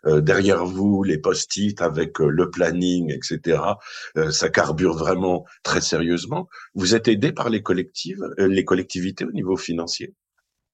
derrière 0.05 0.65
vous 0.65 1.03
les 1.03 1.17
post-it 1.17 1.81
avec 1.81 2.19
le 2.19 2.49
planning, 2.49 3.11
etc. 3.11 3.59
ça 4.29 4.49
carbure 4.49 4.95
vraiment 4.95 5.45
très 5.63 5.81
sérieusement. 5.81 6.47
Vous 6.75 6.95
êtes 6.95 7.07
aidé 7.07 7.31
par 7.31 7.49
les 7.49 7.61
collectives, 7.61 8.23
les 8.37 8.63
collectivités 8.63 9.25
au 9.25 9.31
niveau 9.31 9.57
financier? 9.57 10.13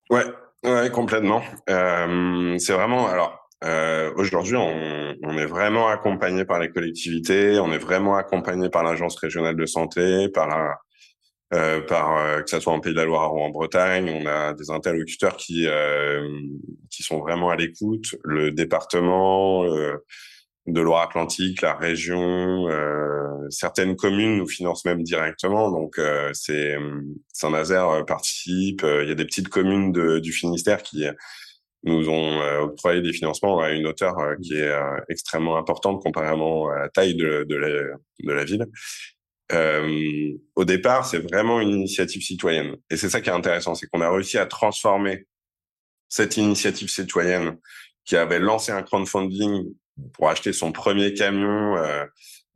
Ouais, 0.09 0.25
ouais, 0.63 0.89
complètement. 0.91 1.41
c'est 1.67 2.73
vraiment 2.73 3.07
alors 3.07 3.43
euh, 3.63 4.11
Aujourd'hui, 4.17 4.55
on, 4.55 5.15
on, 5.23 5.37
est 5.37 5.45
vraiment 5.45 5.87
accompagné 5.87 6.43
par 6.43 6.59
les 6.59 6.69
collectivités, 6.69 7.59
on 7.59 7.71
est 7.71 7.77
vraiment 7.77 8.17
accompagné 8.17 8.69
par 8.69 8.83
l'agence 8.83 9.17
régionale 9.17 9.55
de 9.55 9.65
santé, 9.65 10.27
par 10.29 10.47
la, 10.47 10.77
euh, 11.53 11.81
par 11.81 12.17
euh, 12.17 12.41
que 12.41 12.49
ce 12.49 12.59
soit 12.59 12.73
en 12.73 12.79
Pays 12.79 12.93
de 12.93 12.97
la 12.97 13.05
Loire 13.05 13.33
ou 13.33 13.39
en 13.41 13.49
Bretagne, 13.49 14.09
on 14.09 14.25
a 14.25 14.53
des 14.53 14.71
interlocuteurs 14.71 15.37
qui 15.37 15.67
euh, 15.67 16.27
qui 16.89 17.03
sont 17.03 17.19
vraiment 17.19 17.49
à 17.49 17.55
l'écoute. 17.55 18.15
Le 18.23 18.51
département 18.51 19.63
euh, 19.65 19.97
de 20.67 20.81
Loire-Atlantique, 20.81 21.61
la 21.61 21.73
région, 21.75 22.69
certaines 23.49 23.97
communes 23.97 24.37
nous 24.37 24.47
financent 24.47 24.85
même 24.85 25.03
directement. 25.03 25.69
Donc 25.69 25.99
c'est 26.31 26.77
Saint-Nazaire 27.33 28.05
participe. 28.05 28.81
Il 29.01 29.09
y 29.09 29.11
a 29.11 29.15
des 29.15 29.25
petites 29.25 29.49
communes 29.49 29.91
du 30.21 30.31
Finistère 30.31 30.81
qui 30.81 31.05
nous 31.83 32.09
ont 32.09 32.41
euh, 32.41 32.61
octroyé 32.61 33.01
des 33.01 33.13
financements 33.13 33.59
à 33.59 33.71
une 33.71 33.87
hauteur 33.87 34.17
euh, 34.19 34.35
qui 34.41 34.55
est 34.55 34.69
euh, 34.69 34.97
extrêmement 35.09 35.57
importante 35.57 36.01
comparément 36.01 36.69
à 36.69 36.79
la 36.79 36.89
taille 36.89 37.15
de, 37.15 37.45
la, 37.49 37.69
de 37.69 38.31
la 38.31 38.45
ville. 38.45 38.65
Euh, 39.51 40.31
au 40.55 40.65
départ, 40.65 41.05
c'est 41.05 41.19
vraiment 41.19 41.59
une 41.59 41.69
initiative 41.69 42.21
citoyenne. 42.21 42.75
Et 42.89 42.97
c'est 42.97 43.09
ça 43.09 43.21
qui 43.21 43.29
est 43.29 43.33
intéressant, 43.33 43.75
c'est 43.75 43.87
qu'on 43.87 44.01
a 44.01 44.09
réussi 44.09 44.37
à 44.37 44.45
transformer 44.45 45.25
cette 46.09 46.37
initiative 46.37 46.89
citoyenne 46.89 47.57
qui 48.05 48.15
avait 48.15 48.39
lancé 48.39 48.71
un 48.71 48.83
crowdfunding 48.83 49.73
pour 50.13 50.29
acheter 50.29 50.53
son 50.53 50.71
premier 50.71 51.13
camion 51.13 51.77
euh, 51.77 52.05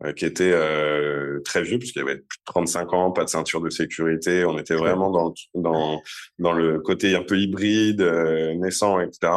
euh, 0.03 0.13
qui 0.13 0.25
était 0.25 0.51
euh, 0.53 1.39
très 1.43 1.63
vieux 1.63 1.79
puisqu'il 1.79 2.03
avait 2.03 2.17
plus 2.17 2.37
de 2.37 2.43
35 2.45 2.93
ans, 2.93 3.11
pas 3.11 3.23
de 3.23 3.29
ceinture 3.29 3.61
de 3.61 3.71
sécurité. 3.71 4.45
On 4.45 4.59
était 4.59 4.75
vraiment 4.75 5.09
dans 5.09 5.33
dans 5.55 6.03
dans 6.37 6.53
le 6.53 6.79
côté 6.79 7.15
un 7.15 7.23
peu 7.23 7.35
hybride, 7.35 8.01
euh, 8.01 8.53
naissant, 8.53 8.99
etc. 8.99 9.33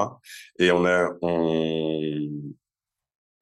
Et 0.59 0.71
on 0.71 0.85
a 0.85 1.09
on 1.23 2.29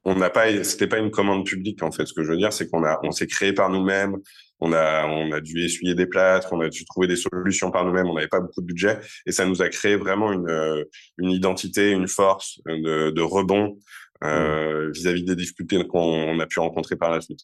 on 0.08 0.14
n'a 0.14 0.30
pas 0.30 0.64
c'était 0.64 0.86
pas 0.86 0.98
une 0.98 1.10
commande 1.10 1.44
publique 1.44 1.82
en 1.82 1.92
fait. 1.92 2.06
Ce 2.06 2.14
que 2.14 2.22
je 2.22 2.30
veux 2.30 2.36
dire, 2.36 2.52
c'est 2.52 2.68
qu'on 2.68 2.84
a 2.84 2.98
on 3.02 3.10
s'est 3.10 3.26
créé 3.26 3.52
par 3.52 3.68
nous-mêmes. 3.70 4.16
On 4.60 4.72
a 4.72 5.06
on 5.06 5.30
a 5.32 5.40
dû 5.40 5.64
essuyer 5.64 5.94
des 5.94 6.06
plâtres, 6.06 6.52
on 6.52 6.60
a 6.60 6.68
dû 6.68 6.84
trouver 6.84 7.06
des 7.06 7.16
solutions 7.16 7.70
par 7.70 7.84
nous-mêmes. 7.84 8.06
On 8.06 8.14
n'avait 8.14 8.28
pas 8.28 8.40
beaucoup 8.40 8.60
de 8.60 8.66
budget 8.66 8.98
et 9.26 9.32
ça 9.32 9.44
nous 9.44 9.62
a 9.62 9.68
créé 9.68 9.96
vraiment 9.96 10.32
une 10.32 10.84
une 11.18 11.30
identité, 11.30 11.90
une 11.90 12.08
force 12.08 12.60
de, 12.66 13.10
de 13.10 13.22
rebond 13.22 13.78
euh, 14.24 14.90
vis-à-vis 14.92 15.24
des 15.24 15.36
difficultés 15.36 15.86
qu'on 15.86 16.40
a 16.40 16.46
pu 16.46 16.58
rencontrer 16.58 16.96
par 16.96 17.10
la 17.10 17.20
suite. 17.20 17.40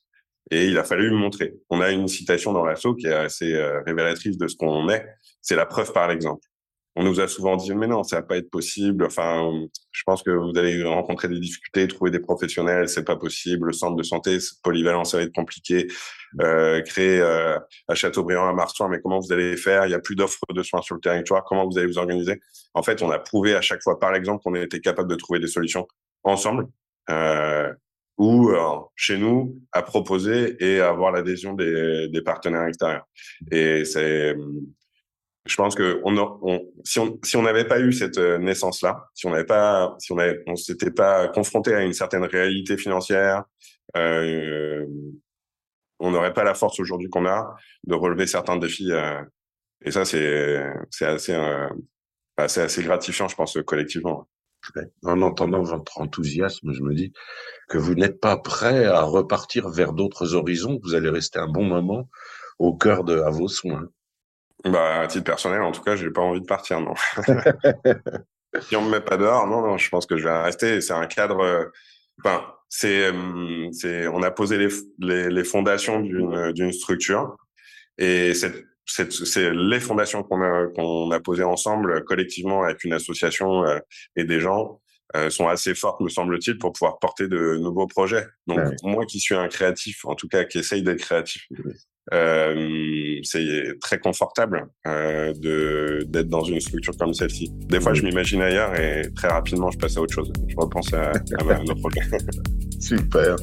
Et 0.50 0.66
il 0.66 0.78
a 0.78 0.84
fallu 0.84 1.10
montrer. 1.10 1.54
On 1.70 1.80
a 1.80 1.90
une 1.90 2.08
citation 2.08 2.52
dans 2.52 2.64
l'assaut 2.64 2.94
qui 2.94 3.06
est 3.06 3.14
assez 3.14 3.54
euh, 3.54 3.80
révélatrice 3.86 4.36
de 4.36 4.48
ce 4.48 4.56
qu'on 4.56 4.88
est. 4.88 5.06
C'est 5.40 5.56
la 5.56 5.66
preuve 5.66 5.92
par 5.92 6.08
l'exemple. 6.08 6.46
On 6.96 7.02
nous 7.02 7.20
a 7.20 7.26
souvent 7.26 7.56
dit 7.56 7.74
mais 7.74 7.88
non, 7.88 8.04
ça 8.04 8.16
va 8.16 8.22
pas 8.22 8.36
être 8.36 8.50
possible. 8.50 9.04
Enfin, 9.04 9.50
je 9.90 10.02
pense 10.04 10.22
que 10.22 10.30
vous 10.30 10.56
allez 10.56 10.82
rencontrer 10.84 11.28
des 11.28 11.40
difficultés, 11.40 11.88
trouver 11.88 12.10
des 12.10 12.20
professionnels, 12.20 12.88
c'est 12.88 13.04
pas 13.04 13.16
possible. 13.16 13.66
Le 13.68 13.72
centre 13.72 13.96
de 13.96 14.02
santé, 14.02 14.38
polyvalent, 14.62 15.04
ça 15.04 15.16
va 15.16 15.24
être 15.24 15.34
compliqué. 15.34 15.88
Euh, 16.40 16.82
créer 16.82 17.20
euh, 17.20 17.58
à 17.88 17.94
Châteaubriand, 17.94 18.48
à 18.48 18.52
Marsois, 18.52 18.88
mais 18.88 19.00
comment 19.00 19.18
vous 19.18 19.32
allez 19.32 19.56
faire? 19.56 19.86
Il 19.86 19.90
y 19.90 19.94
a 19.94 20.00
plus 20.00 20.16
d'offres 20.16 20.40
de 20.52 20.62
soins 20.62 20.82
sur 20.82 20.94
le 20.94 21.00
territoire. 21.00 21.44
Comment 21.44 21.68
vous 21.68 21.78
allez 21.78 21.86
vous 21.86 21.98
organiser? 21.98 22.40
En 22.74 22.82
fait, 22.82 23.02
on 23.02 23.10
a 23.10 23.18
prouvé 23.18 23.54
à 23.54 23.60
chaque 23.60 23.82
fois 23.82 23.98
par 23.98 24.12
l'exemple 24.12 24.42
qu'on 24.42 24.54
était 24.54 24.80
capable 24.80 25.10
de 25.10 25.16
trouver 25.16 25.40
des 25.40 25.46
solutions 25.46 25.86
ensemble 26.24 26.66
euh, 27.10 27.72
ou 28.18 28.50
euh, 28.50 28.78
chez 28.96 29.18
nous 29.18 29.60
à 29.72 29.82
proposer 29.82 30.56
et 30.60 30.80
à 30.80 30.88
avoir 30.88 31.12
l'adhésion 31.12 31.54
des, 31.54 32.08
des, 32.08 32.22
partenaires 32.22 32.66
extérieurs. 32.66 33.06
Et 33.50 33.84
c'est, 33.84 34.34
je 35.46 35.56
pense 35.56 35.74
que 35.74 36.00
si 36.84 36.98
on 36.98 37.18
si 37.22 37.36
n'avait 37.38 37.66
pas 37.66 37.80
eu 37.80 37.92
cette 37.92 38.18
euh, 38.18 38.38
naissance 38.38 38.82
là, 38.82 39.08
si 39.14 39.26
on 39.26 39.30
n'avait 39.30 39.44
pas, 39.44 39.94
si 39.98 40.12
on 40.12 40.18
avait, 40.18 40.42
on 40.46 40.56
s'était 40.56 40.90
pas 40.90 41.28
confronté 41.28 41.74
à 41.74 41.82
une 41.82 41.92
certaine 41.92 42.24
réalité 42.24 42.76
financière, 42.78 43.44
euh, 43.96 44.86
on 46.00 46.10
n'aurait 46.10 46.32
pas 46.32 46.44
la 46.44 46.54
force 46.54 46.80
aujourd'hui 46.80 47.08
qu'on 47.08 47.26
a 47.26 47.54
de 47.84 47.94
relever 47.94 48.26
certains 48.26 48.56
défis. 48.56 48.92
Euh, 48.92 49.22
et 49.84 49.90
ça, 49.90 50.04
c'est 50.04 50.64
c'est 50.90 51.06
assez, 51.06 51.34
euh, 51.34 51.68
assez 52.36 52.60
assez 52.60 52.82
gratifiant, 52.82 53.28
je 53.28 53.36
pense, 53.36 53.58
collectivement. 53.66 54.28
En 55.04 55.20
entendant 55.20 55.62
votre 55.62 56.00
enthousiasme, 56.00 56.72
je 56.72 56.82
me 56.82 56.94
dis 56.94 57.12
que 57.68 57.76
vous 57.78 57.94
n'êtes 57.94 58.18
pas 58.20 58.38
prêt 58.38 58.86
à 58.86 59.02
repartir 59.02 59.68
vers 59.68 59.92
d'autres 59.92 60.34
horizons. 60.34 60.80
Vous 60.82 60.94
allez 60.94 61.10
rester 61.10 61.38
un 61.38 61.48
bon 61.48 61.64
moment 61.64 62.08
au 62.58 62.74
cœur 62.74 63.04
de 63.04 63.18
à 63.20 63.30
vos 63.30 63.48
soins. 63.48 63.88
Bah, 64.64 65.00
à 65.00 65.06
titre 65.06 65.24
personnel, 65.24 65.60
en 65.62 65.72
tout 65.72 65.82
cas, 65.82 65.96
j'ai 65.96 66.10
pas 66.10 66.22
envie 66.22 66.40
de 66.40 66.46
partir, 66.46 66.80
non. 66.80 66.94
si 68.60 68.76
on 68.76 68.82
me 68.82 68.90
met 68.90 69.00
pas 69.00 69.16
dehors, 69.16 69.46
non, 69.46 69.60
non, 69.60 69.76
je 69.76 69.88
pense 69.90 70.06
que 70.06 70.16
je 70.16 70.24
vais 70.24 70.42
rester. 70.42 70.80
C'est 70.80 70.94
un 70.94 71.06
cadre. 71.06 71.40
Euh, 71.40 71.64
enfin, 72.24 72.44
c'est, 72.68 73.12
euh, 73.12 73.68
c'est, 73.72 74.08
on 74.08 74.22
a 74.22 74.30
posé 74.30 74.58
les, 74.58 74.68
les, 74.98 75.28
les 75.28 75.44
fondations 75.44 76.00
d'une, 76.00 76.52
d'une 76.52 76.72
structure 76.72 77.36
et 77.98 78.34
cette 78.34 78.64
c'est 78.86 79.50
les 79.50 79.80
fondations 79.80 80.22
qu'on 80.22 80.42
a 80.42 80.66
qu'on 80.74 81.10
a 81.10 81.20
posées 81.20 81.44
ensemble 81.44 82.04
collectivement 82.04 82.64
avec 82.64 82.84
une 82.84 82.92
association 82.92 83.64
euh, 83.64 83.78
et 84.16 84.24
des 84.24 84.40
gens 84.40 84.80
euh, 85.16 85.30
sont 85.30 85.48
assez 85.48 85.74
fortes 85.74 86.00
me 86.00 86.08
semble-t-il 86.08 86.58
pour 86.58 86.72
pouvoir 86.72 86.98
porter 86.98 87.26
de 87.28 87.56
nouveaux 87.56 87.86
projets 87.86 88.26
donc 88.46 88.60
moi 88.82 89.06
qui 89.06 89.20
suis 89.20 89.34
un 89.34 89.48
créatif 89.48 90.04
en 90.04 90.14
tout 90.14 90.28
cas 90.28 90.44
qui 90.44 90.58
essaye 90.58 90.82
d'être 90.82 91.00
créatif 91.00 91.48
euh, 92.12 93.18
c'est 93.22 93.78
très 93.80 93.98
confortable 93.98 94.66
euh, 94.86 95.32
de 95.34 96.04
d'être 96.06 96.28
dans 96.28 96.44
une 96.44 96.60
structure 96.60 96.94
comme 96.98 97.14
celle-ci. 97.14 97.50
Des 97.68 97.80
fois, 97.80 97.94
je 97.94 98.02
m'imagine 98.02 98.42
ailleurs 98.42 98.78
et 98.78 99.02
très 99.14 99.28
rapidement, 99.28 99.70
je 99.70 99.78
passe 99.78 99.96
à 99.96 100.02
autre 100.02 100.14
chose. 100.14 100.30
Je 100.46 100.54
repense 100.56 100.92
à, 100.92 101.12
à 101.12 101.64
nos 101.64 101.74
projets. 101.76 102.02
Super. 102.80 103.36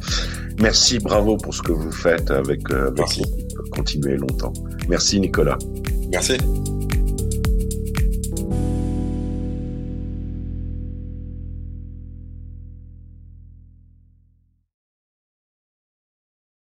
Merci, 0.59 0.99
bravo 0.99 1.37
pour 1.37 1.53
ce 1.53 1.63
que 1.63 1.71
vous 1.71 1.91
faites 1.91 2.29
avec, 2.29 2.69
euh, 2.69 2.87
avec 2.87 2.99
Merci. 2.99 3.23
Continuez 3.71 4.17
longtemps. 4.17 4.53
Merci, 4.87 5.19
Nicolas. 5.19 5.57
Merci. 6.11 6.37